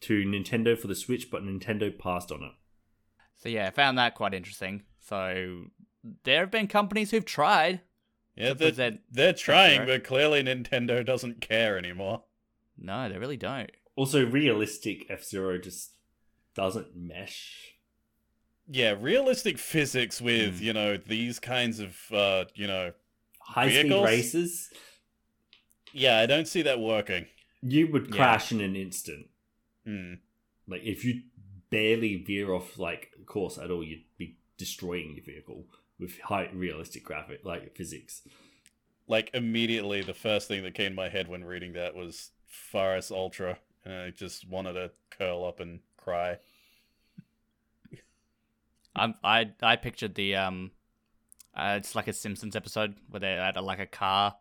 [0.02, 2.52] to Nintendo for the Switch, but Nintendo passed on it.
[3.36, 4.82] So yeah, I found that quite interesting.
[5.00, 5.66] So
[6.24, 7.80] there have been companies who've tried.
[8.36, 12.24] Yeah, to they're, they're trying, but clearly Nintendo doesn't care anymore.
[12.76, 13.70] No, they really don't.
[13.94, 15.92] Also, realistic F Zero just
[16.54, 17.72] doesn't mesh.
[18.68, 20.64] Yeah, realistic physics with, Hmm.
[20.64, 22.92] you know, these kinds of, uh, you know,
[23.40, 24.68] High speed races,
[25.92, 27.26] yeah, I don't see that working.
[27.62, 28.16] you would Yeah.
[28.16, 29.28] crash in an instant.
[29.86, 30.14] Hmm.
[30.68, 31.22] Like if you
[31.70, 35.64] barely veer off like course at all, you'd be destroying your vehicle
[35.98, 38.22] with high realistic graphic like physics.
[39.08, 43.12] Like, immediately, the first thing that came to my head when reading that was Faris
[43.12, 46.38] Ultra, and I just wanted to curl up and cry.
[48.96, 50.72] I'm, I I pictured the um,
[51.54, 54.34] uh, it's like a Simpsons episode where they're at a, like a car,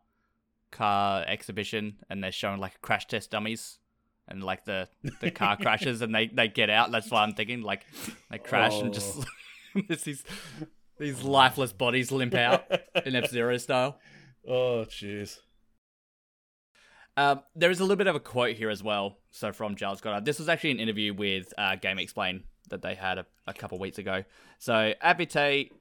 [0.71, 3.77] car exhibition and they're showing like crash test dummies,
[4.27, 4.87] and like the
[5.21, 6.91] the car crashes and they they get out.
[6.91, 7.61] That's what I'm thinking.
[7.61, 7.85] Like
[8.29, 9.25] they crash and just
[9.87, 10.23] there's these
[10.99, 12.63] these lifeless bodies limp out
[13.05, 13.99] in F Zero style.
[14.47, 15.39] oh, jeez.
[17.17, 19.19] Um, there is a little bit of a quote here as well.
[19.31, 23.17] So from Giles Goddard, this was actually an interview with uh, GameXplain that they had
[23.17, 24.23] a, a couple weeks ago.
[24.59, 25.71] So Abite,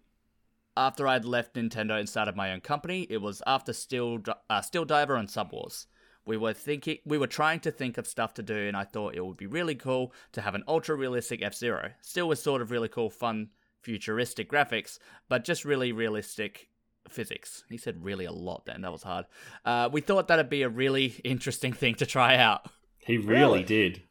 [0.76, 4.84] after I'd left Nintendo and started my own company, it was after Steel uh, Steel
[4.84, 5.86] Diver and Sub Wars.
[6.26, 9.14] We were thinking, we were trying to think of stuff to do, and I thought
[9.14, 11.90] it would be really cool to have an ultra realistic F Zero.
[12.00, 13.50] Still with sort of really cool, fun,
[13.82, 14.98] futuristic graphics,
[15.28, 16.68] but just really realistic
[17.08, 17.64] physics.
[17.68, 18.80] He said really a lot then.
[18.80, 19.26] That was hard.
[19.66, 22.70] Uh, we thought that'd be a really interesting thing to try out.
[22.98, 23.62] He really, Really?
[23.64, 24.02] did.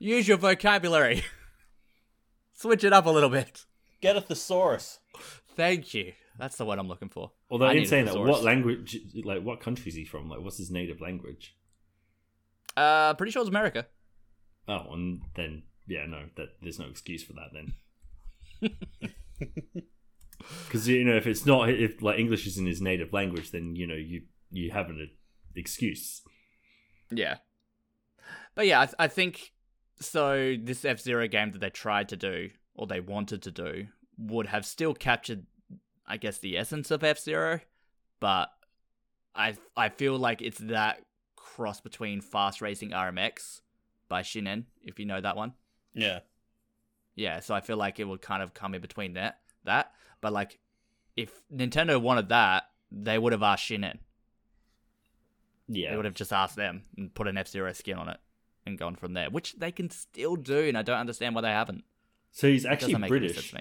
[0.00, 1.22] Use your vocabulary.
[2.52, 3.64] Switch it up a little bit.
[4.00, 4.98] Get a thesaurus.
[5.54, 6.12] Thank you.
[6.38, 7.32] That's the word I'm looking for.
[7.50, 10.28] Although I in saying that, what language like what country is he from?
[10.28, 11.56] Like what's his native language?
[12.76, 13.86] Uh, pretty sure it's America.
[14.66, 18.70] Oh, and then yeah, no, that there's no excuse for that then.
[20.66, 23.86] Because you know, if it's not, if like English isn't his native language, then you
[23.86, 25.10] know you you have an
[25.54, 26.22] excuse.
[27.10, 27.36] Yeah.
[28.54, 29.52] But yeah, I, th- I think
[30.00, 30.56] so.
[30.60, 33.86] This F Zero game that they tried to do, or they wanted to do,
[34.18, 35.46] would have still captured,
[36.06, 37.60] I guess, the essence of F Zero,
[38.20, 38.50] but
[39.34, 41.02] I I feel like it's that
[41.36, 43.60] cross between Fast Racing RMX
[44.08, 45.54] by Shin'en, if you know that one.
[45.94, 46.20] Yeah.
[47.14, 49.92] Yeah, so I feel like it would kind of come in between that that.
[50.20, 50.58] But like
[51.16, 53.98] if Nintendo wanted that, they would have asked Shin'en.
[55.68, 55.90] Yeah.
[55.90, 58.18] They would have just asked them and put an F Zero skin on it
[58.66, 61.48] and gone from there, which they can still do, and I don't understand why they
[61.48, 61.84] haven't.
[62.30, 63.54] so he's actually doesn't make any British.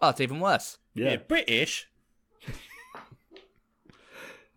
[0.00, 0.06] To me.
[0.06, 0.78] Oh, it's even worse.
[0.94, 1.88] Yeah, British.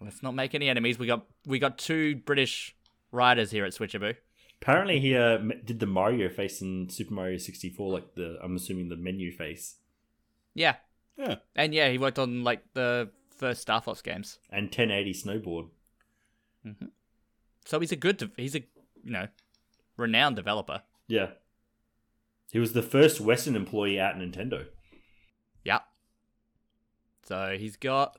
[0.02, 1.00] Let's not make any enemies.
[1.00, 2.76] We got we got two British
[3.12, 4.16] riders here at Switchaboo.
[4.62, 8.90] apparently he uh, did the Mario face in Super Mario 64, like the I'm assuming
[8.90, 9.76] the menu face
[10.54, 10.76] Yeah,
[11.18, 11.36] Yeah.
[11.56, 14.40] and yeah, he worked on like the first Star Fox games.
[14.52, 15.70] and 1080 snowboard.
[17.66, 18.18] So he's a good.
[18.18, 18.64] De- he's a
[19.04, 19.28] you know
[19.96, 20.84] renowned developer.
[21.08, 21.30] Yeah,
[22.52, 24.66] he was the first Western employee at Nintendo.
[27.30, 27.52] Yeah.
[27.52, 28.18] So he's got,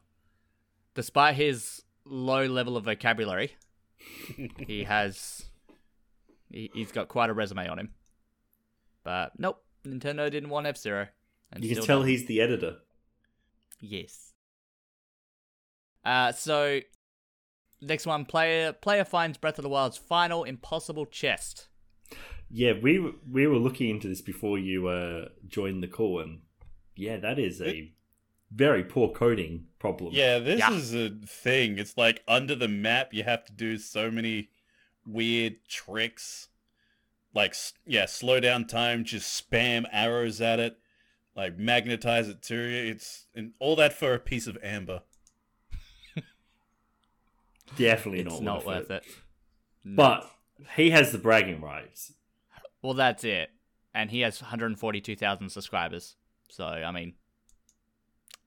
[0.94, 3.52] despite his low level of vocabulary,
[4.66, 5.50] he has,
[6.50, 7.90] he, he's got quite a resume on him.
[9.04, 11.08] But nope, Nintendo didn't want F Zero.
[11.58, 12.76] You can tell he's the editor.
[13.80, 14.32] yes.
[16.04, 16.80] Uh, so
[17.80, 21.68] next one, player player finds Breath of the Wild's final impossible chest.
[22.50, 26.40] Yeah, we we were looking into this before you uh, joined the call, and
[26.96, 27.92] yeah, that is a
[28.50, 30.12] very poor coding problem.
[30.14, 30.72] Yeah, this Yeah.
[30.72, 31.78] is a thing.
[31.78, 34.50] It's like under the map, you have to do so many
[35.06, 36.48] weird tricks.
[37.34, 37.54] Like,
[37.86, 40.78] yeah, slow down time, just spam arrows at it,
[41.36, 42.90] like magnetize it to you.
[42.90, 45.02] It's and all that for a piece of amber.
[47.76, 49.04] definitely It's not, not worth it.
[49.84, 49.96] No.
[49.96, 50.30] But
[50.76, 52.12] he has the bragging rights.
[52.82, 53.50] Well, that's it.
[53.94, 56.16] And he has 142,000 subscribers.
[56.48, 57.14] So, I mean,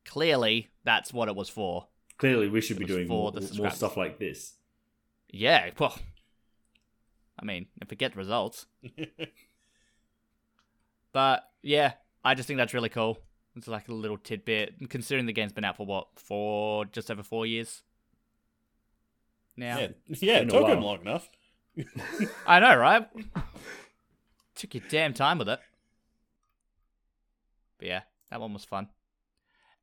[0.05, 1.87] clearly that's what it was for.
[2.17, 4.53] Clearly, we should It be doing for more, the more stuff like this.
[5.29, 5.97] Yeah, well,
[7.39, 8.65] I mean, if we get results.
[11.11, 11.93] But yeah,
[12.23, 13.19] I just think that's really cool.
[13.55, 17.11] It's like a little tidbit, and considering the game's been out for what, four, just
[17.11, 17.83] over four years
[19.57, 19.79] now.
[19.79, 21.29] yeah, yeah, been took him long enough.
[22.47, 23.07] I know, right?
[24.55, 25.59] Took your damn time with it.
[27.77, 28.87] But yeah, that one was fun.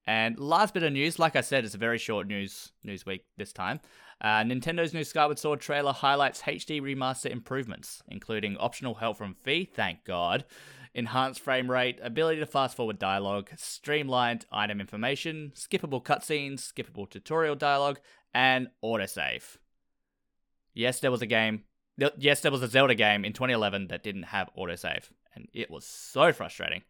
[0.08, 3.26] And last bit of news, like I said, it's a very short news news week
[3.36, 3.78] this time.
[4.22, 9.66] Uh, Nintendo's new Skyward Sword trailer highlights HD remaster improvements, including optional help from Fi,
[9.66, 10.46] thank God,
[10.94, 17.54] enhanced frame rate, ability to fast forward dialogue, streamlined item information, skippable cutscenes, skippable tutorial
[17.54, 18.00] dialogue,
[18.32, 19.58] and autosave.
[20.72, 21.64] Yes, there was a game.
[22.16, 25.84] Yes, there was a Zelda game in 2011 that didn't have autosave, and it was
[25.84, 26.80] so frustrating.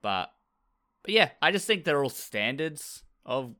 [0.00, 0.30] But,
[1.06, 3.54] but yeah, I just think they're all standards of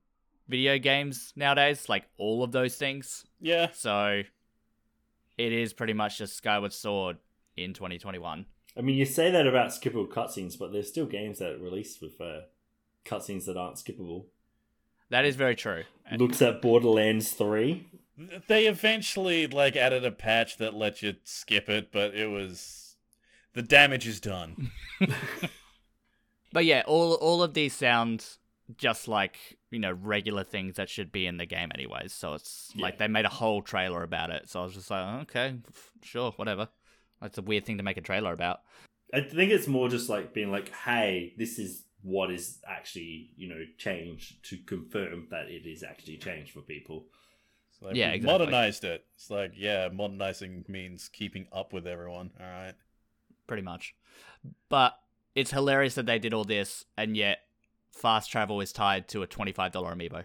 [0.49, 3.25] video games nowadays, like all of those things.
[3.41, 4.23] Yeah, So,
[5.39, 7.17] it is pretty much just Skyward Sword
[7.57, 8.47] in 2021.
[8.77, 12.21] I mean, you say that about skippable cutscenes, but there's still games that release with
[12.21, 12.41] uh,
[13.05, 14.27] cutscenes that aren't skippable.
[15.11, 15.85] That is very true.
[16.05, 17.87] And- Looks at Borderlands 3.
[18.49, 22.97] they eventually like added a patch that let you skip it, but it was
[23.55, 24.71] the damage is done.
[26.57, 28.25] But yeah, all all of these sound
[28.79, 29.37] just like
[29.71, 32.15] you know regular things that should be in the game anyways.
[32.15, 34.49] So it's like they made a whole trailer about it.
[34.49, 36.71] So I was just like, "Oh, okay, f- sure, whatever.
[37.21, 38.61] That's a weird thing to make a trailer about.
[39.13, 43.49] I think it's more just like being like, hey, this is what is actually, you
[43.51, 47.05] know, changed to confirm that it is actually changed for people.
[47.71, 48.39] It's like, Yeah, exactly.
[48.47, 49.05] modernized it.
[49.15, 52.31] It's like, yeah, modernizing means keeping up with everyone.
[52.41, 52.75] All right.
[53.47, 53.95] pretty much.
[54.71, 54.99] But
[55.37, 57.39] it's hilarious that they did all this, and yet
[57.93, 60.25] fast travel is tied to a twenty-five dollar amiibo,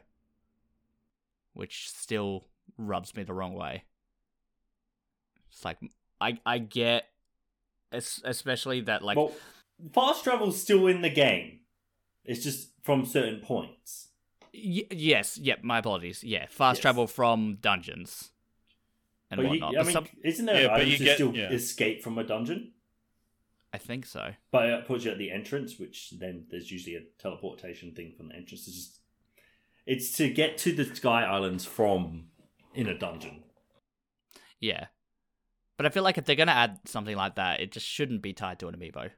[1.54, 2.48] which still
[2.78, 3.84] rubs me the wrong way.
[5.52, 5.78] It's like
[6.20, 7.06] I I get,
[7.92, 9.34] especially that like well,
[9.94, 11.60] fast travel's still in the game.
[12.24, 14.10] It's just from certain points.
[14.54, 15.64] y- yes, yep.
[15.64, 16.24] my apologies.
[16.24, 16.82] Yeah, fast Yes.
[16.82, 18.32] travel from dungeons
[19.30, 19.74] and But you, whatnot.
[19.76, 21.50] I But mean, some- isn't there Yeah, but you to get- still yeah.
[21.50, 22.74] escape from a dungeon?
[23.74, 24.32] I think so.
[24.52, 28.30] But it puts you at the entrance, which then there's usually a teleportation thing from
[28.30, 28.68] the entrance.
[28.68, 29.00] It's just
[29.86, 32.26] it's to get to the Sky Islands from
[32.74, 33.44] in a dungeon.
[34.60, 34.88] Yeah.
[35.78, 38.22] But I feel like if they're going to add something like that, it just shouldn't
[38.22, 39.10] be tied to an amiibo.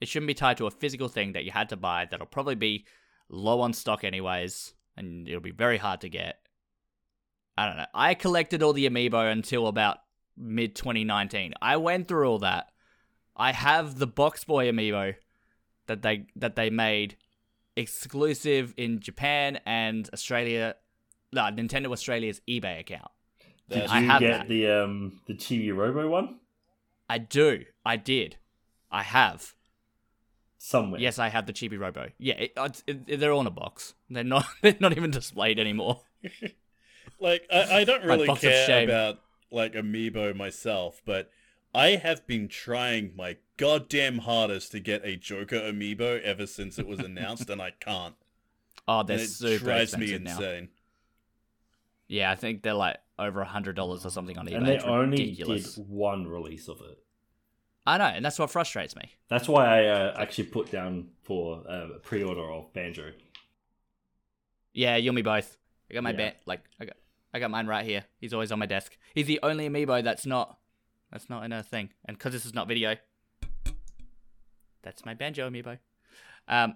[0.00, 2.54] It shouldn't be tied to a physical thing that you had to buy that'll probably
[2.54, 2.86] be
[3.28, 6.38] low on stock anyways, and it'll be very hard to get.
[7.56, 7.86] I don't know.
[7.94, 9.98] I collected all the amiibo until about
[10.36, 11.54] mid 2019.
[11.60, 12.68] I went through all that.
[13.38, 15.14] I have the Box Boy amiibo
[15.86, 17.16] that they that they made
[17.76, 20.74] exclusive in Japan and Australia,
[21.32, 23.10] no, Nintendo Australia's eBay account.
[23.68, 24.48] Did I you have get that.
[24.48, 26.36] the um the Chibi Robo one
[27.08, 27.64] I do.
[27.86, 28.36] I did.
[28.90, 29.54] I have.
[30.58, 31.00] somewhere?
[31.00, 32.08] Yes, I have the Chibi Robo.
[32.18, 33.94] Yeah, it, it's- it, they're on a box.
[34.10, 34.44] They're not.
[34.62, 36.02] They're not even displayed anymore.
[37.20, 39.18] Like, I, I don't really care about
[39.50, 41.28] like amiibo myself, but
[41.78, 46.86] I have been trying my goddamn hardest to get a Joker amiibo ever since it
[46.86, 48.14] was announced, and I can't.
[48.90, 50.66] Oh, And they're it super drives me expensive now.
[52.08, 54.56] Yeah, I think they're like over a hundred dollars or something on eBay.
[54.56, 55.74] and they It's only ridiculous.
[55.74, 56.98] did one release of it.
[57.86, 59.12] I know, and that's what frustrates me.
[59.28, 63.12] That's why I uh, actually put down for uh, a pre-order of Banjo.
[64.72, 65.56] Yeah, you and me both.
[65.90, 66.16] I got my Yeah.
[66.16, 66.96] ban- like I got
[67.34, 68.04] I got mine right here.
[68.20, 68.96] He's always on my desk.
[69.14, 70.57] He's the only amiibo that's not
[71.10, 71.90] that's not in a thing.
[72.04, 72.96] And because this is not video,
[74.82, 75.78] that's my banjo amiibo.
[76.46, 76.74] Um,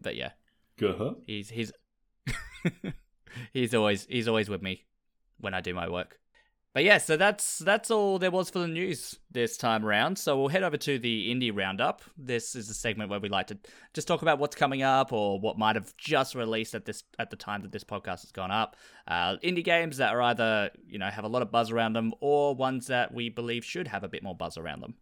[0.00, 0.30] but yeah,
[0.78, 1.72] Go he's he's
[3.52, 4.84] he's always he's always with me
[5.38, 6.18] when I do my work.
[6.74, 10.18] But yeah, so that's that's all there was for the news this time around.
[10.18, 12.00] So we'll head over to the indie roundup.
[12.16, 13.58] This is a segment where we like to
[13.92, 17.28] just talk about what's coming up or what might have just released at this at
[17.28, 18.76] the time that this podcast has gone up.
[19.06, 22.14] Uh, indie games that are either you know have a lot of buzz around them
[22.20, 24.94] or ones that we believe should have a bit more buzz around them.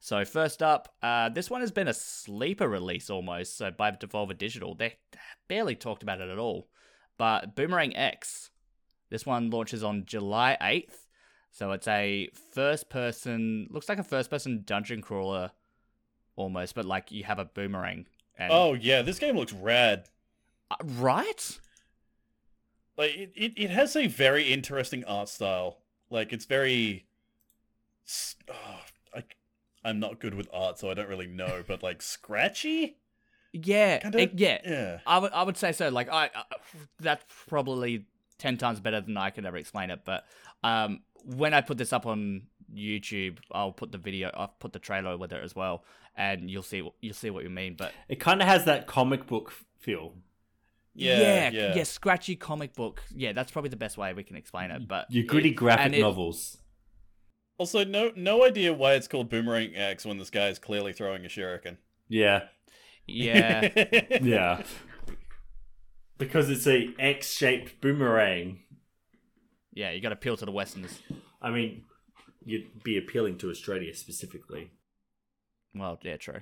[0.00, 3.56] So first up, uh, this one has been a sleeper release almost.
[3.56, 4.96] So by Devolver Digital, they
[5.48, 6.68] barely talked about it at all.
[7.18, 8.50] But Boomerang X,
[9.10, 11.03] this one launches on July eighth.
[11.54, 15.52] So it's a first person, looks like a first person dungeon crawler
[16.34, 18.06] almost, but like you have a boomerang.
[18.36, 20.08] And, Oh yeah, this game looks rad.
[20.68, 21.58] Uh, right?
[22.98, 25.78] Like it, it, it has a very interesting art style.
[26.10, 27.06] Like it's very.
[28.50, 28.80] Oh,
[29.14, 29.22] I,
[29.84, 31.62] I'm not good with art, so I don't really know.
[31.66, 32.96] But like scratchy,
[33.52, 34.58] Yeah, Kinda- it- yeah.
[34.64, 34.98] Yeah.
[35.06, 35.88] I would I would say so.
[35.88, 36.42] Like I, I
[36.98, 38.06] that's probably
[38.38, 40.00] ten times better than I could ever explain it.
[40.04, 40.24] But
[40.64, 42.42] um, when I put this up on
[42.74, 45.84] YouTube, I'll put the video, I'll put the trailer with it as well,
[46.16, 47.74] and you'll see you'll see what you mean.
[47.78, 50.14] But It kind of has that comic book feel.
[50.96, 51.82] Yeah, yeah, yeah.
[51.82, 53.02] scratchy comic book.
[53.14, 54.86] Yeah, that's probably the best way we can explain it.
[54.86, 56.58] But Your gritty it- graphic and it- novels.
[57.58, 61.24] Also, no no idea why it's called Boomerang X when this guy is clearly throwing
[61.24, 61.76] a shuriken.
[62.08, 62.48] Yeah,
[63.06, 63.70] Yeah,
[64.22, 64.62] yeah.
[66.18, 68.60] because it's a X-shaped boomerang.
[69.74, 71.00] Yeah, you got to appeal to the Westerners.
[71.42, 71.84] I mean,
[72.44, 74.70] you'd be appealing to Australia specifically.
[75.74, 76.40] Well, yeah, true.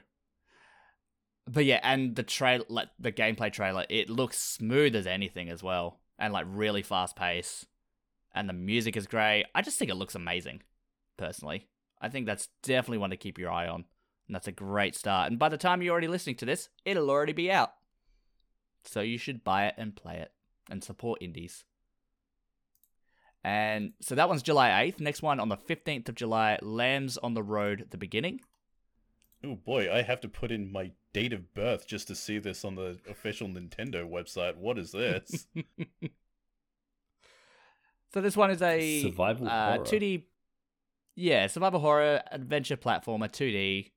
[1.51, 5.63] But yeah, and the trail, like the gameplay trailer, it looks smooth as anything as
[5.63, 7.67] well, and like really fast pace,
[8.35, 9.47] and the music is great.
[9.55, 10.63] I just think it looks amazing,
[11.17, 11.69] personally.
[12.01, 13.85] I think that's definitely one to keep your eye on,
[14.29, 15.31] and that's a great start.
[15.31, 17.73] And by the time you're already listening to this, it'll already be out.
[18.85, 20.33] So you should buy it and play it,
[20.71, 21.65] and support indies.
[23.45, 25.01] And so that one's July 8th.
[25.01, 28.41] Next one on the 15th of July, Lambs on the Road, the beginning.
[29.45, 32.65] oh boy, I have to put in my date of birth just to see this
[32.65, 34.57] on the official Nintendo website.
[34.57, 35.47] What is this?
[38.13, 39.85] So this one is a Survival uh, horror.
[39.87, 40.25] 2D,
[41.17, 43.91] yeah, survival horror adventure platformer 2D.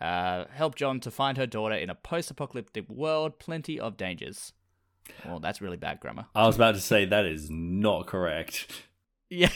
[0.00, 3.38] Uh, help John to find her daughter in a post-apocalyptic world.
[3.38, 4.52] Plenty of dangers.
[5.24, 6.26] Well, that's really bad grammar.
[6.34, 8.82] I was about to say that is not correct.
[9.28, 9.50] Yeah,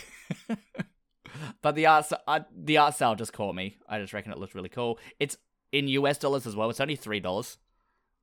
[1.62, 3.76] but the art, uh, the art style just caught me.
[3.88, 4.98] I just reckon it looks really cool.
[5.18, 5.36] It's
[5.72, 6.70] in US dollars as well.
[6.70, 7.58] It's only three dollars.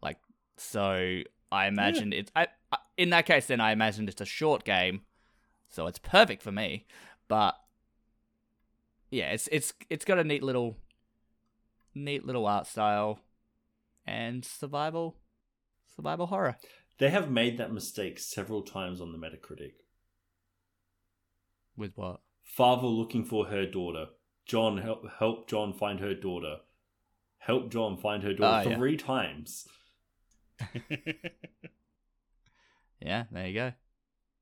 [0.02, 0.18] Like,
[0.58, 2.32] so I imagine it's.
[2.36, 5.02] I, I- in that case, then I imagine it's a short game,
[5.70, 6.86] so it's perfect for me.
[7.28, 7.56] But
[9.10, 10.78] yeah, it's it's it's got a neat little,
[11.94, 13.20] neat little art style,
[14.06, 15.16] and survival,
[15.96, 16.58] survival horror.
[17.02, 19.72] They have made that mistake several times on the Metacritic.
[21.76, 22.20] With what?
[22.44, 24.06] Father looking for her daughter.
[24.46, 26.58] John help help John find her daughter.
[27.40, 28.78] Help John find her daughter Ah, yeah.
[28.78, 29.68] three times.
[33.04, 33.74] Yeah, there you go.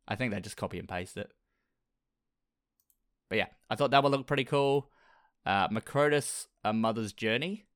[0.05, 1.32] I think they just copy and paste it.
[3.30, 4.91] But yeah, I thought that would look pretty cool.
[5.45, 7.68] Uh, Macrotis, A Mother's Journey.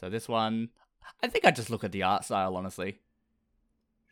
[0.00, 0.70] So this one,
[1.22, 3.00] I think I just look at the art style, honestly.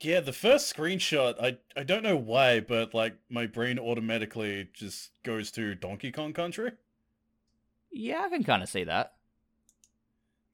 [0.00, 5.10] Yeah, the first screenshot, I I don't know why, but like my brain automatically just
[5.22, 6.72] goes to Donkey Kong Country.
[7.90, 9.14] Yeah, I can kind of see that.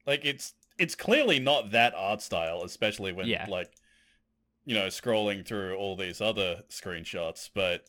[0.05, 3.45] Like it's it's clearly not that art style, especially when Yeah.
[3.49, 3.71] like
[4.65, 7.49] you know scrolling through all these other screenshots.
[7.53, 7.85] But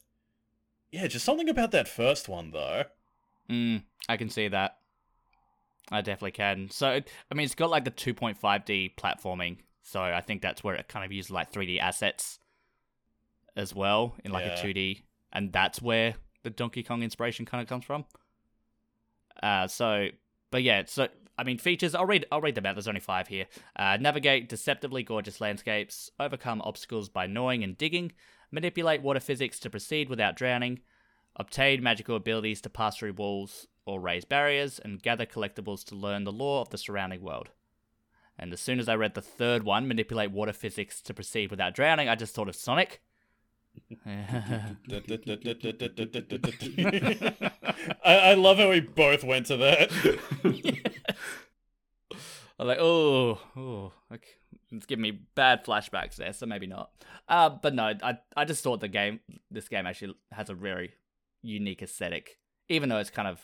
[0.90, 2.84] yeah, just something about that first one though.
[3.50, 4.78] Mm, I can see that.
[5.90, 6.68] I definitely can.
[6.70, 9.58] So, I mean, it's got like the 2.5D platforming.
[9.88, 12.40] So I think that's where it kind of uses like 3D assets
[13.56, 14.54] as well in like Yeah.
[14.54, 15.02] a 2D.
[15.32, 18.04] And that's where the Donkey Kong inspiration kind of comes from.
[19.40, 20.08] Uh, so,
[20.50, 21.06] but yeah, so
[21.38, 21.94] I mean, features.
[21.94, 22.24] I'll read.
[22.32, 22.74] I'll read them out.
[22.74, 23.46] There's only five here.
[23.78, 26.10] Uh, navigate deceptively gorgeous landscapes.
[26.18, 28.12] Overcome obstacles by gnawing and digging.
[28.50, 30.80] Manipulate water physics to proceed without drowning.
[31.36, 36.24] Obtain magical abilities to pass through walls or raise barriers, and gather collectibles to learn
[36.24, 37.50] the lore of the surrounding world.
[38.38, 41.74] And as soon as I read the third one, manipulate water physics to proceed without
[41.74, 43.00] drowning, I just thought of Sonic.
[44.06, 44.76] I,
[48.04, 49.90] I love how we both went to that.
[52.58, 54.28] I'm like, oh, oh, okay.
[54.70, 56.90] it's giving me bad flashbacks there, so maybe not.
[57.28, 59.20] Uh, but no, I I just thought the game,
[59.50, 60.94] this game actually has a very
[61.42, 62.38] unique aesthetic,
[62.70, 63.42] even though it's kind of,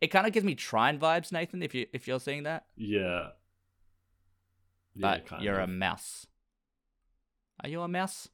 [0.00, 1.62] it kind of gives me Trine vibes, Nathan.
[1.62, 3.30] If you if you're seeing that, Yeah.
[4.96, 5.68] But kind you're of.
[5.68, 6.26] a mouse.
[7.62, 8.28] Are you a mouse?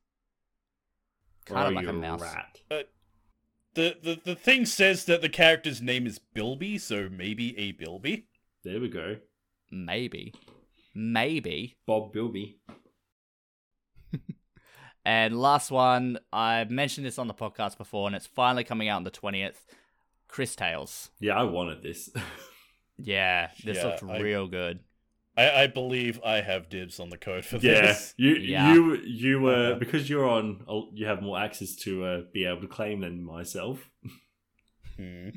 [1.48, 2.20] Or Kind are of like you a mouse.
[2.20, 2.60] rat?
[2.70, 2.82] Uh,
[3.74, 8.26] the, the the thing says that the character's name is Bilby, so maybe a Bilby.
[8.64, 9.16] There we go.
[9.70, 10.34] Maybe,
[10.94, 11.76] maybe.
[11.86, 12.58] Bob Bilby.
[15.02, 18.96] And last one, I mentioned this on the podcast before, and it's finally coming out
[18.96, 19.64] on the twentieth.
[20.28, 21.10] Cris Tales.
[21.20, 22.10] Yeah, I wanted this.
[23.02, 24.80] Yeah, this Yeah, looks I- real good.
[25.42, 28.14] I, I believe I have dibs on the code for yeah, this.
[28.16, 28.72] you Yeah.
[28.74, 29.78] you you uh, Uh-huh.
[29.78, 30.64] because you're on.
[30.92, 33.88] You have more access to uh, be able to claim than myself.
[34.96, 35.30] Hmm.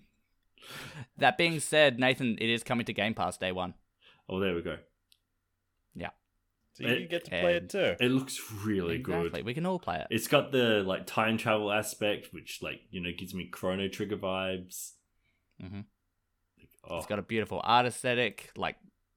[1.18, 3.74] That being said, Nathan, it is coming to Game Pass day one.
[4.30, 4.78] Oh, there we go.
[5.94, 6.10] Yeah.
[6.74, 7.96] So you It- get to play it too.
[8.00, 9.30] It looks really exactly.
[9.30, 9.46] good.
[9.46, 10.08] We can all play it.
[10.10, 14.18] It's got the like time travel aspect, which like you know gives me Chrono Trigger
[14.18, 14.94] vibes.
[15.62, 15.86] Mhm.
[16.86, 18.76] Oh, It's got a beautiful art aesthetic, like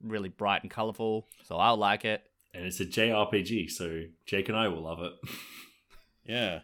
[0.08, 2.22] really bright and colorful, so I'll like it.
[2.54, 5.12] And it's a JRPG, so Jake and I will love it.
[6.28, 6.60] Yeah.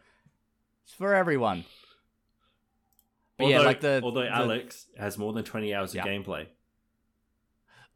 [0.84, 1.64] It's for everyone.
[3.38, 6.02] But although, yeah, like the although the- Alex has more than 20 hours Yeah.
[6.02, 6.46] of gameplay,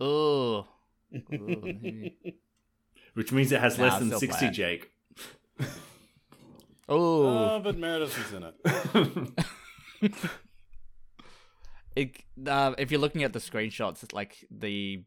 [0.01, 0.65] Ooh.
[1.35, 2.11] Ooh.
[3.15, 4.51] which means it has Nah, less than 60.
[4.51, 4.91] Jake.
[5.61, 5.67] Ooh.
[6.89, 8.45] Oh, but Meredith was in
[10.03, 10.13] it.
[11.97, 12.17] it,
[12.49, 15.03] uh, if you're looking at the screenshots, it's like the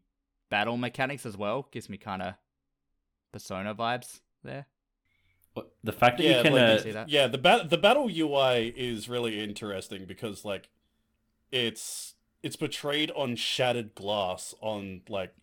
[0.49, 2.33] battle mechanics as well gives me kind of
[3.31, 4.65] Persona vibes there.
[5.83, 6.53] the fact that Yeah, you can.
[6.53, 7.09] like, uh, see that?
[7.09, 10.69] Yeah, the bat the battle UI is really interesting because like
[11.51, 15.33] it's it's portrayed on shattered glass on like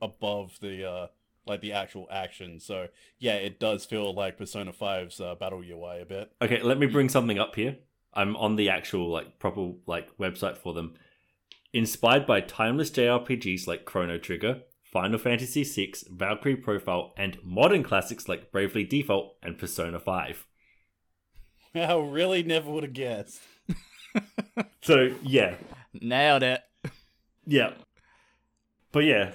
[0.00, 1.06] above the uh
[1.46, 2.60] like the actual action.
[2.60, 2.88] So
[3.18, 6.30] yeah, it does feel like Persona 5's uh, battle UI a bit.
[6.40, 7.76] Okay, let me bring something up here.
[8.14, 10.94] I'm on the actual like proper like website for them.
[11.72, 14.62] Inspired by timeless JRPGs like Chrono Trigger,
[14.92, 20.46] Final Fantasy VI, Valkyrie Profile, and modern classics like Bravely Default and Persona 5.
[21.74, 23.40] I really never would have guessed.
[24.82, 25.54] So yeah,
[25.94, 26.60] Nailed it.
[27.46, 27.72] yeah,
[28.90, 29.32] but yeah,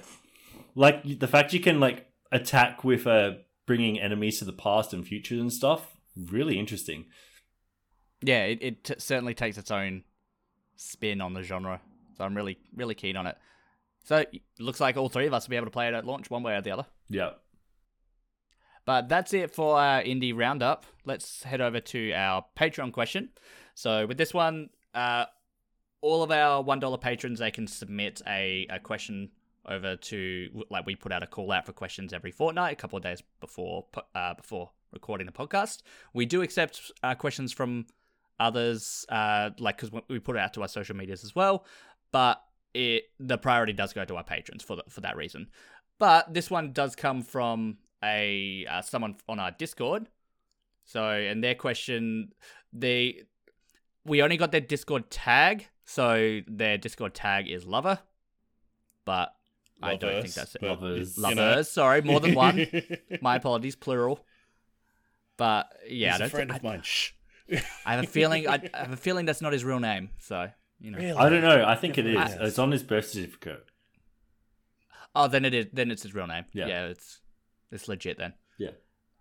[0.76, 3.32] like the fact you can like attack with uh
[3.66, 7.06] bringing enemies to the past and future and stuff, really interesting.
[8.20, 10.04] Yeah, it, it t- certainly takes its own
[10.76, 11.80] spin on the genre.
[12.18, 13.36] So I'm really, really keen on it.
[14.04, 16.04] So it looks like all three of us will be able to play it at
[16.04, 16.86] launch one way or the other.
[17.08, 17.30] Yeah.
[18.84, 20.86] But that's it for our indie roundup.
[21.04, 23.30] Let's head over to our Patreon question.
[23.74, 25.26] So with this one, uh,
[26.00, 29.30] all of our one dollar patrons they can submit a, a question
[29.68, 32.96] over to like we put out a call out for questions every fortnight, a couple
[32.96, 35.82] of days before uh, before recording the podcast.
[36.14, 37.86] We do accept uh, questions from
[38.40, 41.66] others, uh, like because we put it out to our social medias as well.
[42.12, 42.42] But
[42.74, 45.48] it the priority does go to our patrons for the, for that reason.
[45.98, 50.08] But this one does come from a uh, someone on our Discord.
[50.84, 52.32] So, and their question,
[52.72, 53.22] they
[54.04, 57.98] we only got their Discord tag, so their Discord tag is lover,
[59.04, 59.34] but
[59.82, 60.60] I don't think that's it.
[60.60, 61.16] but, Lovers.
[61.16, 61.62] you Lovers, know.
[61.62, 62.66] sorry, more than one.
[63.20, 64.24] My apologies, plural.
[65.36, 66.80] But yeah, I, He's a don't friend thi- of mine.
[66.82, 67.10] Shh.
[67.86, 68.48] I have a feeling.
[68.48, 70.10] I, I have a feeling that's not his real name.
[70.18, 70.48] So
[70.80, 70.98] you know.
[70.98, 71.12] Really?
[71.12, 71.64] I don't know.
[71.66, 72.14] I think it is.
[72.14, 72.36] Yes.
[72.40, 73.64] It's on his birth certificate.
[75.14, 75.66] Oh, then it is.
[75.72, 76.44] Then it's his real name.
[76.52, 76.66] Yeah.
[76.66, 77.20] Yeah, it's
[77.70, 78.34] it's legit then.
[78.58, 78.70] Yeah.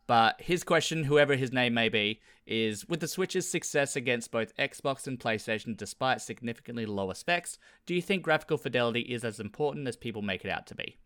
[0.05, 4.55] But his question, whoever his name may be, is with the Switch's success against both
[4.55, 9.87] Xbox and PlayStation despite significantly lower specs, do you think graphical fidelity is as important
[9.87, 10.97] as people make it out to be?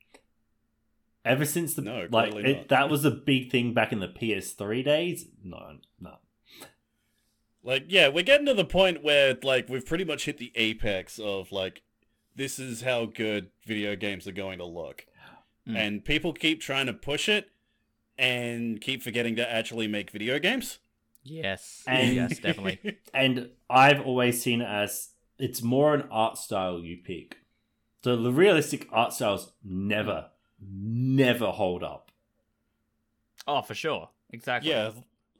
[1.26, 4.84] Ever since the No, like it, that was a big thing back in the PS3
[4.84, 5.28] days.
[5.43, 6.16] No, no.
[7.64, 11.20] Like, yeah, we're getting to the point where, like, we've pretty much hit the apex
[11.20, 11.84] of, like,
[12.36, 15.05] this is how good video games are going to look.
[15.68, 15.78] Mm.
[15.78, 17.49] And people keep trying to push it
[18.18, 20.80] and keep forgetting to actually make video games.
[21.24, 21.84] Yes.
[21.86, 22.97] And- yes, definitely.
[23.14, 27.38] And I've always seen it as it's more an art style you pick.
[28.03, 32.12] So the realistic art styles never, never hold up.
[33.47, 34.09] Oh, for sure.
[34.32, 34.72] Exactly.
[34.72, 34.91] yeah,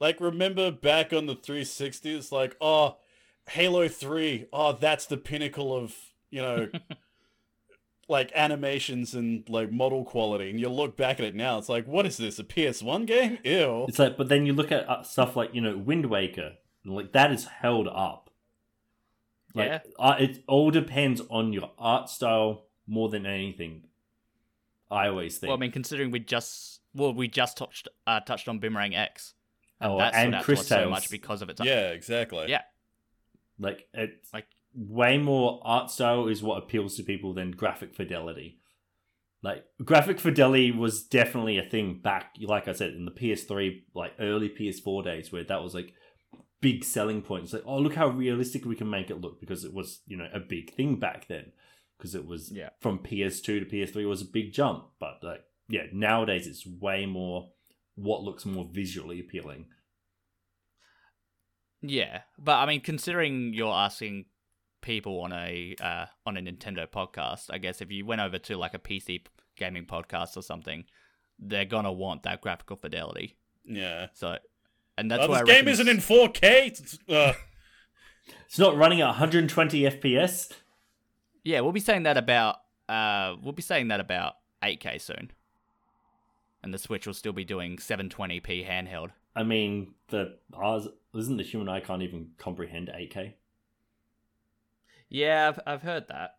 [0.02, 2.96] like, remember back on the 360, it's like, oh,
[3.48, 5.94] Halo 3, oh, that's the pinnacle of,
[6.28, 6.68] you know,
[8.08, 10.50] like, animations and, like, model quality.
[10.50, 13.38] And you look back at it now, it's like, what is this, a PS1 game?
[13.44, 13.86] Ew.
[13.88, 17.12] It's like, but then you look at uh, stuff like you know Wind Waker, like
[17.12, 18.28] that is held up.
[19.54, 19.78] Like, Yeah.
[20.00, 23.84] uh, it all depends on your art style more than anything.
[24.90, 25.48] I always think.
[25.48, 29.34] Well, I mean, considering we just well, we just touched uh, touched on Boomerang X,
[29.34, 29.41] and
[29.82, 32.46] Oh, that stood and Chris so much because of its Yeah, exactly.
[32.48, 32.62] Yeah.
[33.58, 38.58] Like it's Like- way more art style is what appeals to people than graphic fidelity.
[39.42, 44.14] Like graphic fidelity was definitely a thing back, like I said, in the PS3, like
[44.20, 45.92] early PS4 days, where that was like
[46.60, 47.44] big selling point.
[47.44, 50.16] It's like, oh, look how realistic we can make it look because it was, you
[50.16, 51.52] know, a big thing back then.
[51.98, 52.70] Because it was Yeah.
[52.80, 57.50] from PS2 to PS3 was a big jump, but like, yeah, nowadays it's way more
[57.94, 59.66] what looks more visually appealing.
[61.80, 64.26] Yeah, but I mean, considering you're asking
[64.80, 68.56] people on a uh, on a Nintendo podcast, I guess if you went over to
[68.56, 69.26] like a PC
[69.56, 70.84] gaming podcast or something,
[71.38, 73.36] they're gonna want that graphical fidelity.
[73.64, 74.08] Yeah.
[74.14, 74.36] So,
[74.96, 76.66] and that's oh, why this I game reckon isn't in 4K.
[76.66, 77.32] It's, Uh,
[78.46, 80.52] It's not running at 120 FPS.
[81.44, 82.56] Yeah, we'll be saying that about
[82.88, 85.32] uh, we'll be saying that about 8K soon,
[86.62, 89.10] and the Switch will still be doing 720p handheld.
[89.34, 93.34] I mean, the ours isn't the human eye can't even comprehend 8K.
[95.08, 96.36] Yeah, I've, I've heard that.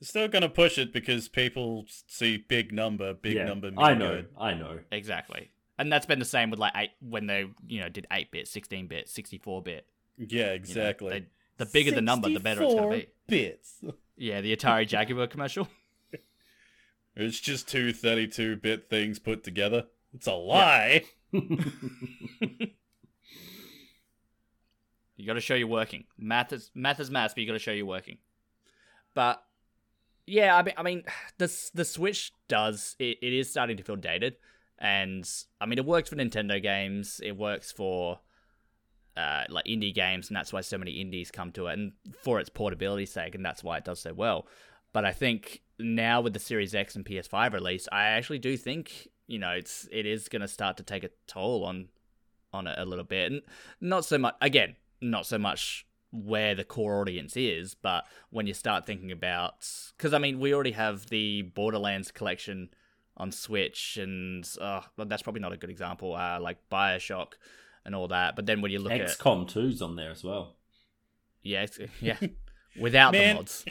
[0.00, 3.70] They're still gonna push it because people see big number, big yeah, number.
[3.78, 4.28] I know, good.
[4.38, 4.80] I know.
[4.92, 5.50] Exactly.
[5.78, 8.48] And that's been the same with like eight when they, you know, did 8 bit,
[8.48, 9.86] 16 bit, 64 bit.
[10.16, 11.26] Yeah, exactly.
[11.58, 13.08] the bigger the number, the better it's going to be.
[13.26, 13.84] bits.
[14.16, 15.68] Yeah, the Atari Jaguar commercial.
[17.16, 19.86] It's just two 32-bit things put together.
[20.12, 21.04] It's a lie.
[25.16, 26.04] You got to show you're working.
[26.18, 28.18] Math is math is math, but you got to show you're working.
[29.14, 29.42] But
[30.26, 31.02] yeah, I mean, I mean,
[31.38, 34.36] the the Switch does it, it is starting to feel dated,
[34.78, 35.28] and
[35.60, 37.20] I mean, it works for Nintendo games.
[37.24, 38.20] It works for
[39.16, 41.92] uh, like indie games, and that's why so many indies come to it, and
[42.22, 44.46] for its portability sake, and that's why it does so well.
[44.92, 49.08] But I think now with the Series X and PS5 release, I actually do think
[49.26, 51.88] you know it's it is going to start to take a toll on
[52.52, 53.42] on it a little bit, and
[53.80, 58.54] not so much again not so much where the core audience is, but when you
[58.54, 62.70] start thinking about because I mean we already have the Borderlands collection
[63.16, 67.32] on Switch, and uh, well, that's probably not a good example, uh, like Bioshock
[67.84, 68.36] and all that.
[68.36, 70.56] But then when you look at XCOM 2's on there as well.
[71.42, 71.66] yeah,
[72.00, 72.18] yeah,
[72.80, 73.64] without the mods,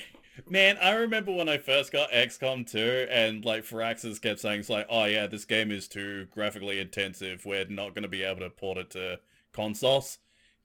[0.49, 4.69] Man, I remember when I first got XCOM 2 and like Firaxis kept saying it's
[4.69, 7.45] like, oh yeah, this game is too graphically intensive.
[7.45, 9.19] We're not going to be able to port it to
[9.53, 10.17] consoles.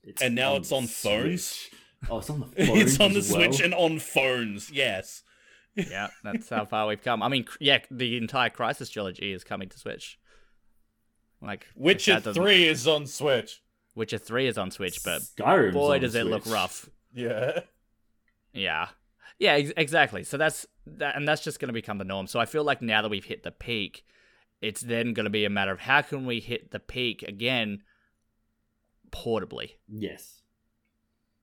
[0.02, 1.44] It's And now it's on the phones?
[1.44, 1.72] Switch.
[2.10, 2.80] Oh, it's on the phones.
[2.82, 3.42] it's on the as well.
[3.42, 4.70] Switch and on phones.
[4.70, 5.22] Yes.
[5.74, 7.22] yeah, that's how far we've come.
[7.22, 10.18] I mean, yeah, the entire Crysis trilogy is coming to Switch.
[11.40, 13.62] Like Witcher 3 is on Switch.
[13.94, 16.88] Witcher Three is on Switch, but Skyrim's boy, on does it look rough.
[17.12, 17.62] Yeah.
[18.52, 18.86] Yeah.
[19.40, 20.22] Yeah, ex- exactly.
[20.22, 22.28] So that's that and that's just going to become the norm.
[22.28, 24.04] So I feel like now that we've hit the peak,
[24.60, 27.82] it's then going to be a matter of how can we hit the peak again
[29.10, 29.72] portably.
[29.88, 30.42] Yes.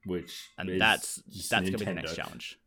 [0.06, 1.16] Which And is that's
[1.50, 2.60] that's going to be the next challenge.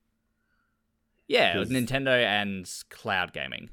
[1.26, 3.70] Yeah, Nintendo and cloud gaming.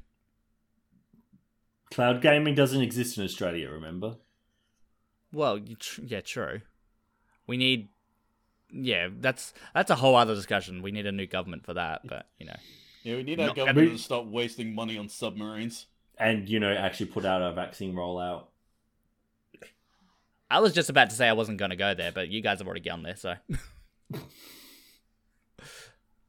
[1.90, 4.18] Cloud gaming doesn't exist in Australia, remember?
[5.32, 5.58] Well,
[6.00, 6.60] yeah, true.
[7.48, 7.88] We need
[8.72, 10.82] yeah, that's that's a whole other discussion.
[10.82, 12.56] We need a new government for that, but you know.
[13.04, 15.86] Yeah, we need our No, government we- to stop wasting money on submarines.
[16.20, 18.46] And, you know, actually put out a vaccine rollout.
[20.50, 22.58] I was just about to say I wasn't going to go there, but you guys
[22.58, 23.34] have already gone there, so.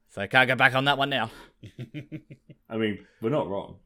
[0.09, 1.31] so I can't go back on that one now.
[2.69, 3.77] I mean, we're not wrong.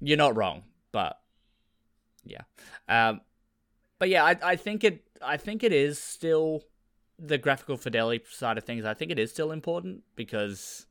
[0.00, 1.18] You're not wrong, but
[2.24, 2.42] yeah,
[2.88, 3.20] um,
[3.98, 6.62] but yeah, I I think it I think it is still
[7.18, 8.84] the graphical fidelity side of things.
[8.84, 10.86] I think it is still important because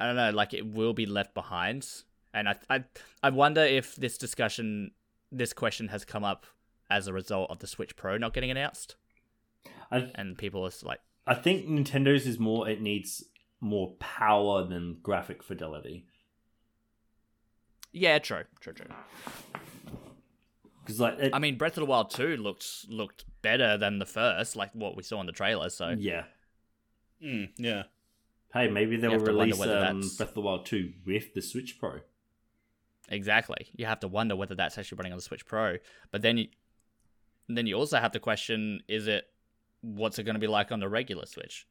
[0.00, 1.86] I don't know, like it will be left behind,
[2.32, 2.84] and I I
[3.22, 4.92] I wonder if this discussion,
[5.30, 6.46] this question has come up
[6.90, 8.96] as a result of the Switch Pro not getting announced,
[9.90, 13.24] I, and people are like, I think Nintendo's is more, it needs
[13.60, 16.06] more power than graphic fidelity.
[17.92, 18.86] yeah, true, true, true.
[20.88, 24.06] Because, like, it, I mean, Breath of the Wild two looked looked better than the
[24.06, 25.68] first, like what we saw in the trailer.
[25.68, 26.24] So yeah.
[27.22, 27.82] Mm, yeah.
[28.54, 31.42] Hey, maybe they'll have to wonder release um, Breath of the Wild 2 with the
[31.42, 32.00] Switch Pro.
[33.10, 33.68] Exactly.
[33.76, 35.76] You have to wonder whether that's actually running on the Switch Pro.
[36.10, 36.48] But then you
[37.48, 39.26] then you also have to question is it
[39.82, 41.66] what's it going to be like on the regular Switch?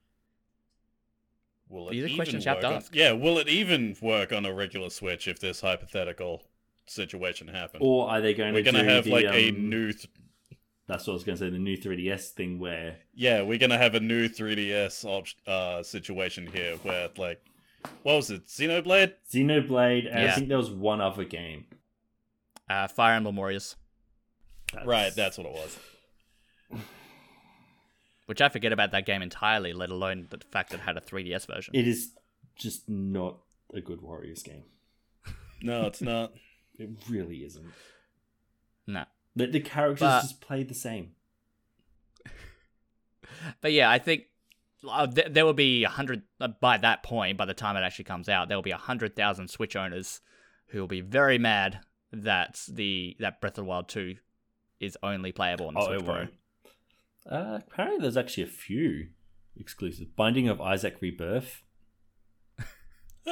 [1.70, 2.96] Will it These are even questions you have work to on- ask.
[2.96, 6.44] Yeah, will it even work on a regular Switch if this hypothetical
[6.90, 7.80] situation happen.
[7.84, 10.10] Or are they going We're to gonna have the, like a um, new, th-
[10.88, 13.78] That's what I was going to say, the new 3DS thing where yeah, we're gonna
[13.78, 17.42] have a new 3DS op- uh, situation here where like,
[18.04, 19.14] what was it, Xenoblade?
[19.32, 21.66] Xenoblade, and I think there was one other game.
[22.70, 23.76] Uh, Fire Emblem Warriors,
[24.86, 25.78] Right, that's what it was.
[28.26, 31.02] which I forget about that game entirely, let alone the fact that it had a
[31.02, 31.74] 3DS version.
[31.76, 32.12] It is
[32.58, 33.38] just not
[33.74, 34.64] a good Warriors game.
[35.62, 36.34] No, it's not.
[36.78, 37.66] It really isn't.
[38.86, 39.06] no.
[39.36, 41.12] The, the characters But- just play the same.
[43.62, 44.24] But yeah, I think
[44.88, 47.38] uh, th- there will be a hundred uh, by that point.
[47.38, 50.22] By the time it actually comes out, there will be a hundred thousand Switch owners
[50.68, 51.80] who will be very mad
[52.12, 54.16] that the that Breath of the Wild two
[54.80, 56.28] is only playable on the Oh, Switch Pro.
[57.30, 59.08] Uh, apparently, there's actually a few
[59.56, 60.16] exclusive.
[60.16, 61.64] Binding of Isaac Rebirth,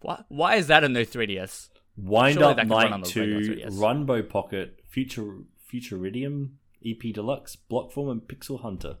[0.00, 1.68] Why, why is that a new 3DS?
[2.02, 3.72] Wind Surely Up that could run on Knight the regular 2, 3DS.
[3.74, 5.38] Runbow Pocket, Future
[5.72, 6.50] Futuridium,
[6.84, 8.96] EP Deluxe, Blockform, and Pixel Hunter.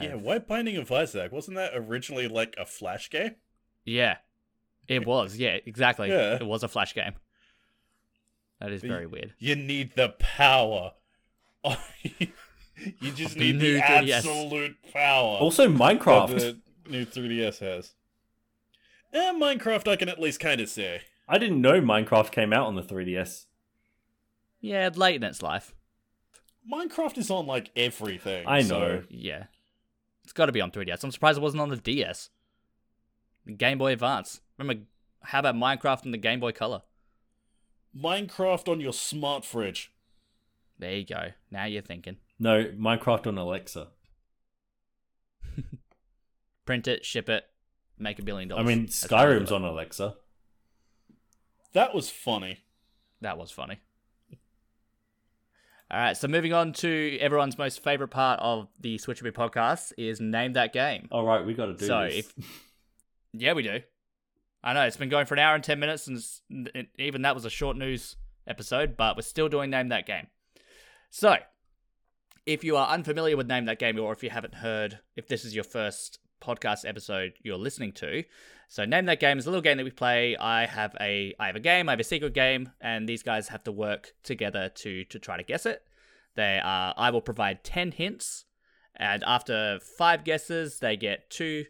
[0.00, 1.32] yeah, I- why Binding of Isaac?
[1.32, 3.36] Wasn't that originally like a Flash game?
[3.84, 4.18] yeah,
[4.88, 5.36] it was.
[5.36, 6.08] Yeah, exactly.
[6.08, 6.34] Yeah.
[6.36, 7.12] It was a Flash game.
[8.60, 9.34] That is But very weird.
[9.38, 10.92] You need the power.
[11.64, 14.10] you just Of the need the 3DS.
[14.18, 15.38] absolute power.
[15.38, 16.38] Also, Minecraft.
[16.38, 16.58] the
[16.90, 17.94] new 3DS has.
[19.12, 21.02] And Minecraft, I can at least kind of say.
[21.28, 23.46] I didn't know Minecraft came out on the 3DS.
[24.60, 25.74] Yeah, late in its life.
[26.70, 28.46] Minecraft is on like everything.
[28.46, 29.02] I so- know.
[29.08, 29.44] Yeah.
[30.24, 31.02] It's got to be on 3DS.
[31.02, 32.30] I'm surprised it wasn't on the DS.
[33.46, 34.40] The Game Boy Advance.
[34.58, 34.84] Remember,
[35.22, 36.82] how about Minecraft and the Game Boy Color?
[37.98, 39.92] Minecraft on your smart fridge.
[40.78, 41.30] There you go.
[41.50, 42.16] Now you're thinking.
[42.42, 43.88] No, Minecraft on Alexa.
[46.64, 47.44] Print it, ship it,
[48.00, 48.64] make a billion dollars.
[48.64, 50.14] I mean, That's how they do Skyrim's on Alexa.
[51.72, 52.58] That was funny.
[53.20, 53.78] That was funny.
[55.92, 60.20] All right, so moving on to everyone's most favorite part of the Switchaboo podcast is
[60.20, 61.08] name that game.
[61.10, 62.14] All right, we got to do So this.
[62.14, 62.34] if
[63.32, 63.80] yeah, we do.
[64.62, 67.34] I know it's been going for an hour and ten minutes, and it, even that
[67.34, 68.14] was a short news
[68.46, 70.28] episode, but we're still doing name that game.
[71.10, 71.36] So,
[72.46, 75.44] if you are unfamiliar with name that game, or if you haven't heard, if this
[75.44, 78.24] is your first podcast episode you're listening to,
[78.68, 80.36] so name that game is a little game that we play.
[80.36, 83.48] I have a I have a game, I have a secret game, and these guys
[83.48, 85.82] have to work together to to try to guess it.
[86.36, 88.44] They are I will provide ten hints,
[88.96, 91.66] and after five guesses, they get two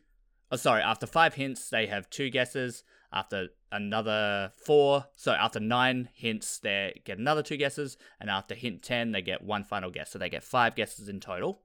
[0.53, 2.83] Oh, sorry, after five hints, they have two guesses.
[3.13, 7.97] After another four, so after nine hints, they get another two guesses.
[8.21, 10.11] And after hint 10, they get one final guess.
[10.11, 11.63] So they get five guesses in total.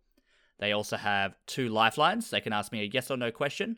[0.59, 2.29] They also have two lifelines.
[2.29, 3.77] They can ask me a yes or no question.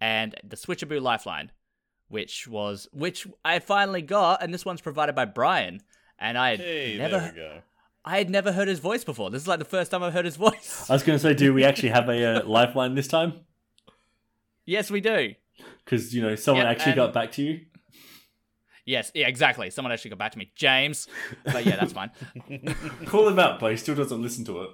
[0.00, 1.52] And the Switchaboo lifeline,
[2.08, 4.42] which was, which I finally got.
[4.42, 5.80] And this one's provided by Brian.
[6.18, 7.58] And I had Hey, never, there we go.
[8.04, 9.30] I had never heard his voice before.
[9.30, 10.86] This is like the first time I've heard his voice.
[10.90, 13.40] I was going to say, do we actually have a uh, lifeline this time?
[14.64, 15.34] yes, we do.
[15.84, 17.60] Because, you know, someone Yeah, actually and- got back to you.
[18.84, 19.68] Yes, yeah, exactly.
[19.68, 21.08] Someone actually got back to me, James.
[21.44, 22.10] But yeah, that's fine.
[23.04, 24.70] Call him out, but he still doesn't listen to it.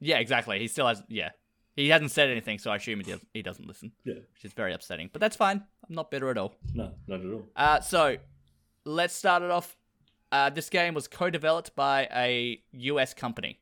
[0.00, 0.58] Yeah, exactly.
[0.58, 1.02] He still has.
[1.08, 1.30] Yeah,
[1.74, 4.14] he hasn't said anything, so I assume he, does, he doesn't listen, Yeah.
[4.34, 5.10] which is very upsetting.
[5.12, 5.62] But that's fine.
[5.88, 6.54] I'm not bitter at all.
[6.74, 7.42] No, not at all.
[7.56, 8.16] Uh, so
[8.84, 9.76] let's start it off.
[10.32, 13.60] Uh, this game was co-developed by a US company.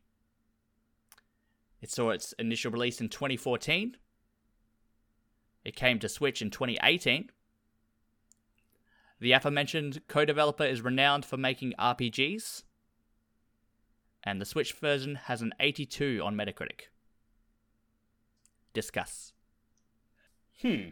[1.80, 3.96] It saw its initial release in 2014.
[5.64, 7.30] It came to Switch in 2018.
[9.20, 12.62] The aforementioned co-developer is renowned for making RPGs.
[14.24, 16.88] And the Switch version has an 82 on Metacritic.
[18.72, 19.32] Discuss.
[20.62, 20.90] Hmm.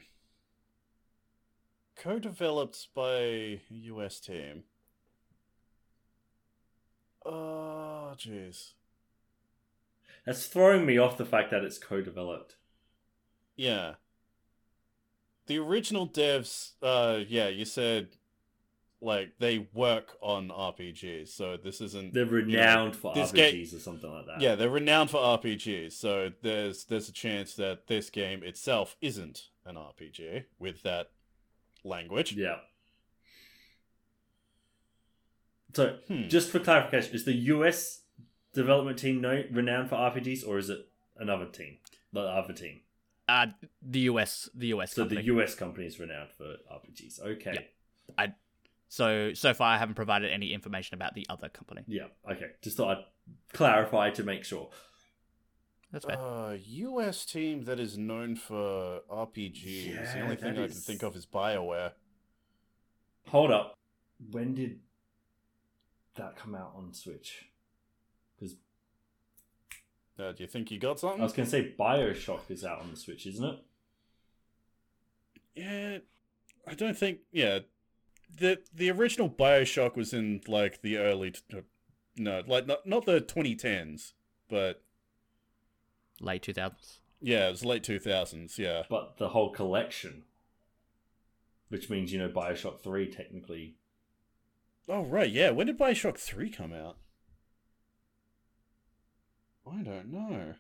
[1.97, 4.65] Co-developed by US team.
[7.25, 8.73] Oh, jeez.
[10.27, 12.57] That's throwing me off the fact that it's co-developed.
[13.57, 13.95] Yeah.
[15.47, 18.09] The original devs, uh, yeah, you said,
[19.03, 22.15] like, they work on RPGs, so this isn't...
[22.15, 24.41] They're renowned for RPGs game- or something like that.
[24.41, 29.49] Yeah, they're renowned for RPGs, so there's there's a chance that this game itself isn't
[29.67, 31.11] an RPG with that
[31.85, 32.33] language.
[32.35, 32.57] Yeah.
[35.75, 36.29] So, Hmm.
[36.29, 38.03] just for clarification, is the US
[38.53, 41.79] development team no, renowned for RPGs, or is it another team,
[42.13, 42.81] the other team?
[43.29, 43.47] Uh,
[43.81, 45.23] the US, the US So company.
[45.23, 47.21] the US company is renowned for RPGs.
[47.21, 47.69] Okay.
[48.93, 51.83] So so far, I haven't provided any information about the other company.
[51.87, 52.09] Yeah.
[52.31, 52.51] Okay.
[52.61, 53.05] Just thought I'd
[53.55, 54.69] clarify to make sure.
[55.91, 56.19] That's fair.
[56.19, 60.13] Uh, US team that is known for RPGs.
[60.13, 61.93] the only thing that I can think of is BioWare.
[63.29, 63.79] Hold up.
[64.31, 64.81] When did
[66.17, 67.47] that come out on Switch?
[68.39, 68.57] Because
[70.19, 71.23] Uh, do you think you got something?
[71.23, 73.59] I was going to say Bioshock is out on the Switch, isn't it?
[75.55, 75.99] Yeah,
[76.67, 77.21] I don't think.
[77.33, 77.61] Yeah,
[78.39, 81.33] the the original Bioshock was in like the early.
[81.33, 81.43] T-
[82.17, 84.13] no, like not not the 2010s,
[84.49, 84.83] but
[86.21, 86.99] Late 2000s.
[87.21, 88.59] yeah, it was late 2000s.
[88.59, 88.83] Yeah.
[88.89, 90.23] But the whole collection,
[91.69, 93.77] which means you know Bioshock Three technically.
[94.89, 95.51] Oh right, yeah.
[95.51, 96.97] When did Bioshock 3 come out?
[99.65, 100.55] I don't know.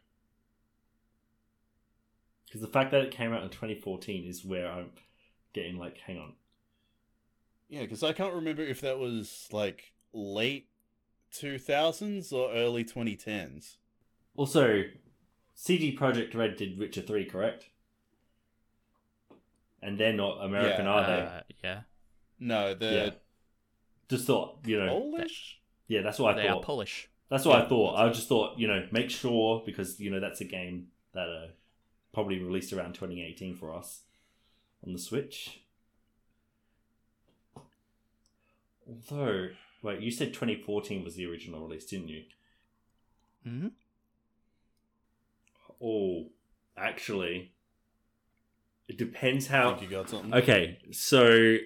[2.46, 4.90] Because the fact that it came out in 2014 is where I'm
[5.52, 6.34] getting like, hang on.
[7.72, 10.68] Yeah, because I can't remember if that was like late
[11.34, 13.76] 2000s or early 2010s.
[14.36, 14.82] Also,
[15.54, 17.70] CD Projekt Red did Witcher 3, correct?
[19.80, 21.22] And they're not American, Yeah, are they?
[21.22, 21.80] Uh, yeah.
[22.38, 23.10] No, they're Yeah.
[24.10, 25.58] Just thought, you know, Polish.
[25.88, 26.42] yeah, that's what I thought.
[26.42, 26.60] they are.
[26.60, 27.08] Polish.
[27.30, 27.96] That's what Yeah, I thought.
[27.96, 31.46] I just thought, you know, make sure because you know that's a game that uh,
[32.12, 34.02] probably released around 2018 for us
[34.86, 35.60] on the Switch.
[38.92, 39.48] Although,
[39.82, 42.22] wait, you said 2014 was the original release, didn't you?
[43.44, 43.68] hmm
[45.84, 46.26] Oh,
[46.76, 47.52] actually,
[48.88, 49.70] It depends I how.
[49.70, 50.32] think you got something.
[50.34, 51.56] Okay, so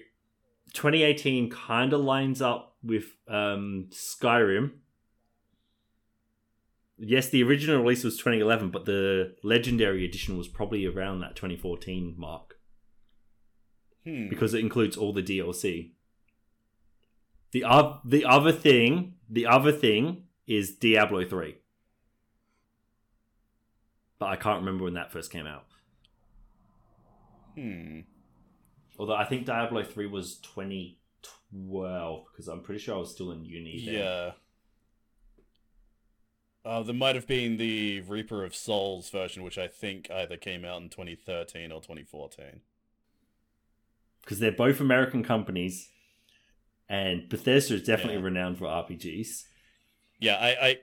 [0.73, 4.71] 2018 kind of lines up with um, Skyrim.
[6.97, 12.15] Yes, the original release was 2011, but the Legendary Edition was probably around that 2014
[12.17, 12.55] mark
[14.03, 14.29] Hmm.
[14.29, 15.91] because it includes all the DLC.
[17.51, 21.55] The oth- the other thing, the other thing is Diablo 3.
[24.19, 25.65] But I can't remember when that first came out.
[27.55, 28.01] Hmm.
[28.99, 33.45] Although I think Diablo 3 was 2012 because I'm pretty sure I was still in
[33.45, 33.93] uni then.
[33.93, 34.31] Yeah.
[36.65, 40.65] Uh, there might have been the Reaper of Souls version, which I think either came
[40.65, 42.61] out in 2013 or 2014.
[44.21, 45.89] Because they're both American companies
[46.89, 48.23] and Bethesda is definitely Yeah.
[48.25, 49.43] renowned for RPGs.
[50.19, 50.77] Yeah, I, I,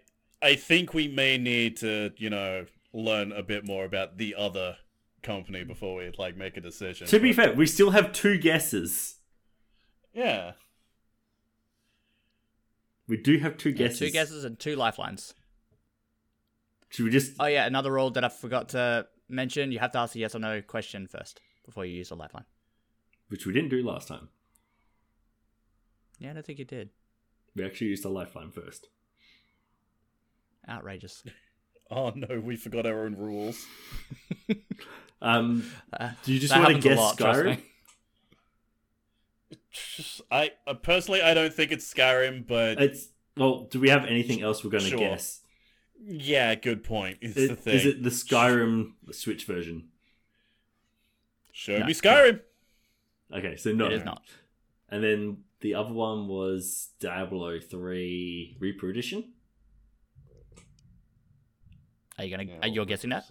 [0.51, 4.77] I think we may need to, you know, learn a bit more about the other
[5.23, 7.07] company before we like make a decision.
[7.09, 9.17] To be fair, we still have two guesses.
[10.13, 10.53] yeah,
[13.09, 13.99] We do have two Yeah, guesses.
[13.99, 15.35] two guesses and two lifelines.
[16.91, 19.99] Should we just Oh yeah, another rule that I forgot to mention: you have to
[19.99, 22.45] ask a yes or no question first before you use a lifeline.
[23.29, 24.29] which we didn't do last time.
[26.19, 26.91] Yeah, I don't think you did.
[27.57, 28.89] We actually used a lifeline first.
[30.69, 31.23] Outrageous.
[31.91, 33.65] Oh no, we forgot our own rules.
[35.23, 37.61] Um, Uh, do you just that want to happens a guess lot, Skyrim?
[40.31, 43.65] I uh, personally, I don't think it's Skyrim, but It's well.
[43.71, 44.99] Do we have anything else we're going to Sure.
[44.99, 45.41] guess?
[46.03, 47.19] yeah, good point.
[47.21, 47.75] Is Is, the thing.
[47.75, 49.89] is it the Skyrim Switch version?
[51.53, 51.87] Show No.
[51.87, 52.41] me Skyrim.
[53.33, 53.87] Okay, so no.
[53.87, 54.23] It is not.
[54.89, 59.33] And then the other one was Diablo three Reaper Edition.
[62.19, 62.43] Are you gonna?
[62.51, 63.25] Yeah, are you guessing that?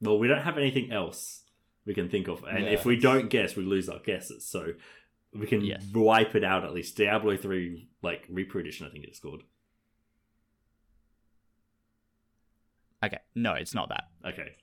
[0.00, 1.44] Well, we don't have anything else
[1.86, 2.70] we can think of, and Yeah.
[2.72, 4.44] if we don't guess, we lose our guesses.
[4.48, 4.74] So
[5.32, 5.86] we can Yes.
[5.94, 6.96] wipe it out at least.
[6.96, 9.44] Diablo three like Reaper Edition, I think it's called.
[13.04, 14.08] Okay, no, it's not that.
[14.26, 14.56] Okay,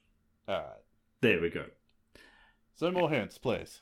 [0.50, 0.82] All right.
[1.22, 1.68] there we go.
[2.76, 3.80] So more hints, please.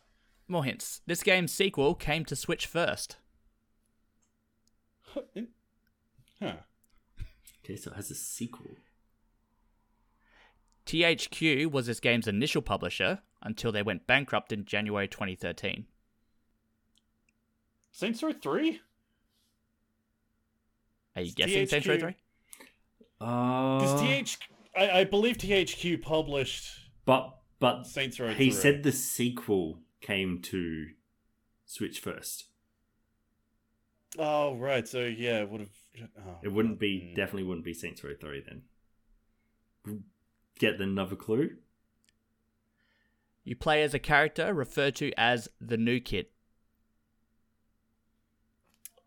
[0.47, 1.01] More hints.
[1.07, 3.17] This game's sequel came to Switch first.
[6.39, 6.53] Huh.
[7.63, 8.71] Okay, so it has a sequel.
[10.85, 15.85] THQ was this game's initial publisher until they went bankrupt in January 2013.
[17.91, 18.81] Saints Row Three.
[21.15, 22.15] Are you It's guessing Saints Row 3?
[23.19, 24.37] Because Uh, TH,
[24.75, 28.29] I, I believe THQ published but but Saints Row.
[28.33, 28.51] he 3.
[28.51, 30.89] said the sequel came to
[31.65, 32.45] Switch first.
[34.19, 36.09] Oh right, so yeah, it would have.
[36.19, 37.15] Oh, It wouldn't be hmm.
[37.15, 40.03] definitely wouldn't be Saints Row three then.
[40.59, 41.51] Get another clue.
[43.43, 46.27] You play as a character referred to as the new kid.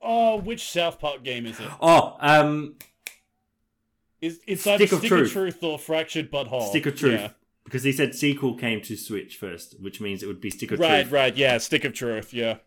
[0.02, 1.68] Oh, which South Park game is it?
[1.81, 2.74] Oh, um,
[4.20, 5.27] Is it's Stick either of Stick Truth.
[5.28, 6.68] of Truth or Fractured But Whole?
[6.68, 7.20] Stick of Truth.
[7.20, 7.28] Yeah.
[7.66, 10.78] Because he said sequel came to Switch first, which means it would be Stick of
[10.80, 11.12] Right, Truth.
[11.12, 12.59] right, right, yeah, Stick of Truth, yeah.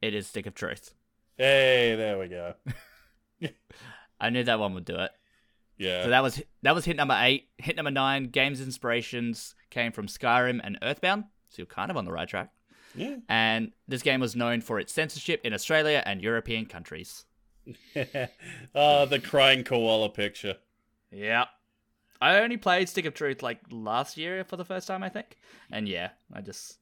[0.00, 0.94] It is Stick of Truth.
[1.36, 2.54] Hey, there we go.
[4.20, 5.10] I knew that one would do it.
[5.78, 6.04] Yeah.
[6.04, 7.48] So that was that was hit number eight.
[7.58, 8.24] Hit number nine.
[8.24, 11.24] Games inspirations came from Skyrim and Earthbound.
[11.48, 12.50] So you're kind of on the right track.
[12.94, 13.16] yeah.
[13.28, 17.24] And this game was known for its censorship in Australia and European countries.
[18.74, 20.56] uh, the crying koala picture.
[21.10, 21.46] Yeah.
[22.22, 25.36] I only played Stick of Truth like last year for the first time, I think.
[25.72, 26.78] And yeah, I just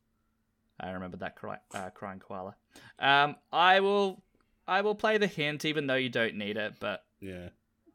[0.78, 2.56] I remember that cry, uh, crying koala.
[2.98, 4.22] Um, I will
[4.68, 7.48] I will play the hint even though you don't need it, but Yeah.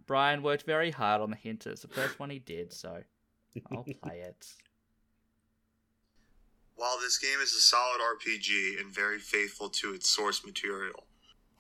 [0.07, 1.67] Brian worked very hard on the hint.
[1.67, 3.03] It's the first one he did, so
[3.71, 4.47] I'll play it.
[6.73, 11.05] While this game is a solid RPG and very faithful to its source material,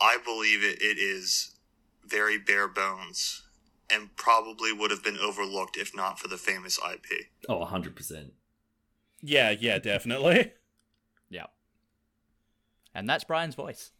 [0.01, 1.51] I believe it, it is
[2.03, 3.44] very bare bones
[3.91, 7.27] and probably would have been overlooked if not for the famous IP.
[7.47, 8.31] Oh, 100%.
[9.21, 10.53] Yeah, yeah, definitely.
[11.27, 11.47] Yeah.
[12.93, 13.91] And that's Brian's voice.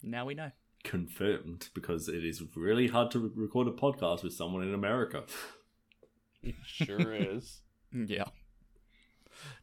[0.00, 0.52] Now we know.
[0.84, 5.24] Confirmed, because it is really hard to re- record a podcast with someone in America.
[6.44, 7.60] It sure is.
[7.92, 8.24] Yeah.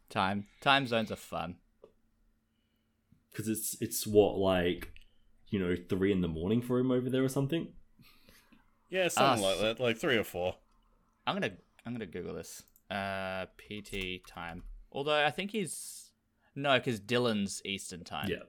[0.10, 1.56] Time time zones are fun.
[3.32, 4.92] Because it's, it's what, like,
[5.50, 7.70] you know, three in the morning for him over there or something?
[8.90, 10.56] Yeah, something Ah, like that, like three or four.
[11.28, 11.52] I'm gonna
[11.86, 12.64] I'm gonna Google this.
[12.90, 14.64] Uh, PT time.
[14.92, 16.10] Although I think he's
[16.56, 18.30] no, because Dylan's Eastern time.
[18.30, 18.44] Yeah.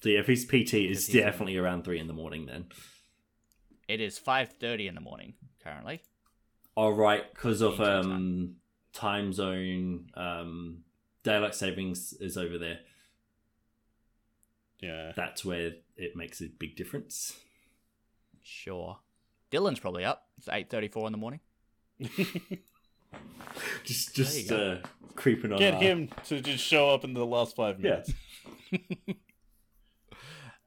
[0.00, 2.66] So yeah, if he's PT, it's he's in- definitely around three in the morning then.
[3.88, 6.02] It is five thirty in the morning currently.
[6.76, 8.54] All right, because of Eastern um
[8.92, 10.84] time zone, um,
[11.24, 12.78] daylight savings is over there.
[14.80, 15.12] Yeah.
[15.16, 17.36] That's where it makes a big difference.
[18.42, 18.98] Sure.
[19.50, 20.26] Dylan's probably up.
[20.38, 21.40] It's eight thirty-four in the morning.
[23.82, 24.76] Just, just uh,
[25.16, 25.58] creeping on.
[25.58, 28.02] Get our- him to just show up in the last five Yeah.
[28.02, 28.12] minutes.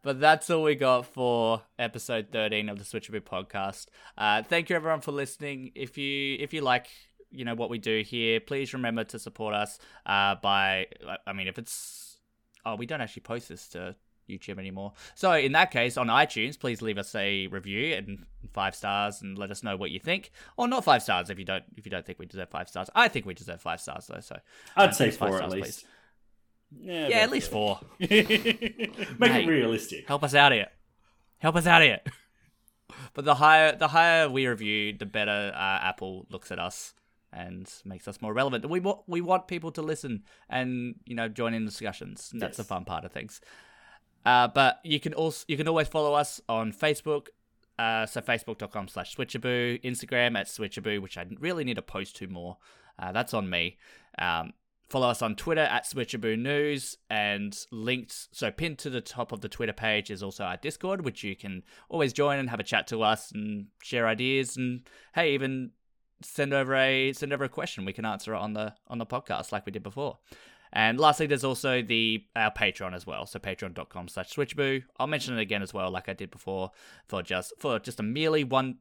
[0.04, 3.86] But that's all we got for episode 13 of the Switcheroo podcast.
[4.18, 5.72] Uh, thank you everyone for listening.
[5.76, 6.88] If you if you like
[7.30, 9.78] you know what we do here, please remember to support us
[10.08, 10.88] uh, by
[11.28, 12.18] I mean if it's
[12.66, 13.96] oh we don't actually post this to
[14.32, 14.94] YouTube anymore.
[15.16, 19.38] So in that case, on iTunes, please leave us a review and five stars and
[19.38, 21.92] let us know what you think, or not five stars if you don't if you
[21.92, 22.90] don't think we deserve five stars.
[22.96, 24.22] I think we deserve five stars though.
[24.22, 24.40] So
[24.76, 25.86] I'd say Please, five four at stars, least.
[26.80, 27.80] Yeah, yeah, at least four.
[28.00, 29.44] Make Mate.
[29.44, 30.08] it realistic.
[30.08, 30.68] Help us out here.
[31.40, 32.00] Help us out here.
[33.14, 36.94] But the higher the higher we review, the better uh, Apple looks at us
[37.34, 38.70] and makes us more relevant.
[38.70, 42.32] We want we want people to listen and you know join in discussions.
[42.34, 43.42] That's the fun part of things.
[44.26, 47.28] Uh, but you can also you can always follow us on Facebook.
[47.80, 52.28] Uh, so facebook.com slash switchaboo, Instagram at switchaboo, which I really need to post to
[52.28, 52.58] more.
[53.00, 53.78] Uh, that's on me.
[54.20, 54.54] Um,
[54.92, 58.28] follow us on Twitter at switchaboo news and linked.
[58.32, 61.36] So pinned to the top of the Twitter page is also our Discord, which you
[61.36, 64.82] can always join and have a chat to us and share ideas and
[65.16, 65.72] hey, even
[66.22, 67.86] send over a send over a question.
[67.86, 70.20] We can answer it on the on the podcast like we did before.
[70.74, 73.26] And lastly, there's also the our Patreon as well.
[73.26, 74.84] So patreon.com slash switchaboo.
[74.98, 76.72] I'll mention it again as well, like I did before,
[77.08, 78.78] for just for just a merely one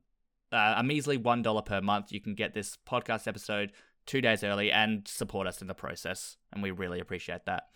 [0.52, 2.12] uh, a measly one dollar per month.
[2.12, 3.72] You can get this podcast episode
[4.06, 6.36] two days early and support us in the process.
[6.52, 7.68] And we really appreciate that.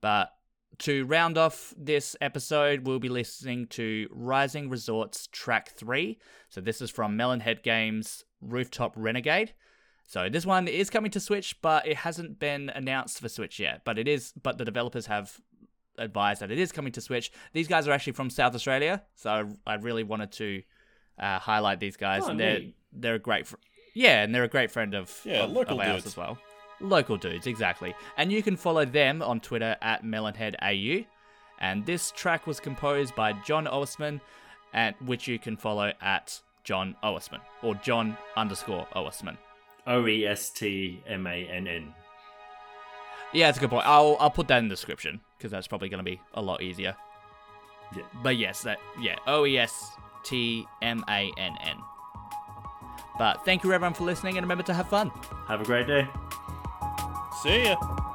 [0.00, 0.30] But
[0.78, 6.18] to round off this episode, we'll be listening to Rising Resorts Track 3.
[6.48, 9.54] So this is from Melonhead Games Rooftop Renegade.
[10.06, 13.82] So this one is coming to Switch, but it hasn't been announced for Switch yet.
[13.84, 15.40] But it is but the developers have
[15.98, 17.32] advised that it is coming to Switch.
[17.52, 20.62] These guys are actually from South Australia, so I really wanted to
[21.18, 22.22] uh, highlight these guys.
[22.24, 22.76] Oh, and they're neat.
[22.92, 23.56] they're a great fr-
[23.94, 26.06] yeah, and they're a great friend of Yeah, of, local of dudes.
[26.06, 26.38] as well.
[26.80, 27.94] Local dudes, exactly.
[28.18, 31.06] And you can follow them on Twitter at MelonheadAU.
[31.58, 34.20] And this track was composed by John Oestmann,
[34.74, 39.38] and which you can follow at John Oestmann or John underscore Oestmann.
[39.86, 41.94] O E S T M A N N.
[43.32, 43.86] Yeah, that's a good point.
[43.86, 46.62] I'll I'll put that in the description because that's probably going to be a lot
[46.62, 46.96] easier.
[47.96, 48.02] Yeah.
[48.22, 49.92] But yes, that yeah, O E S
[50.24, 51.76] T M A N N.
[53.18, 55.10] But thank you everyone for listening, and remember to have fun.
[55.48, 56.06] Have a great day.
[57.42, 58.05] See ya.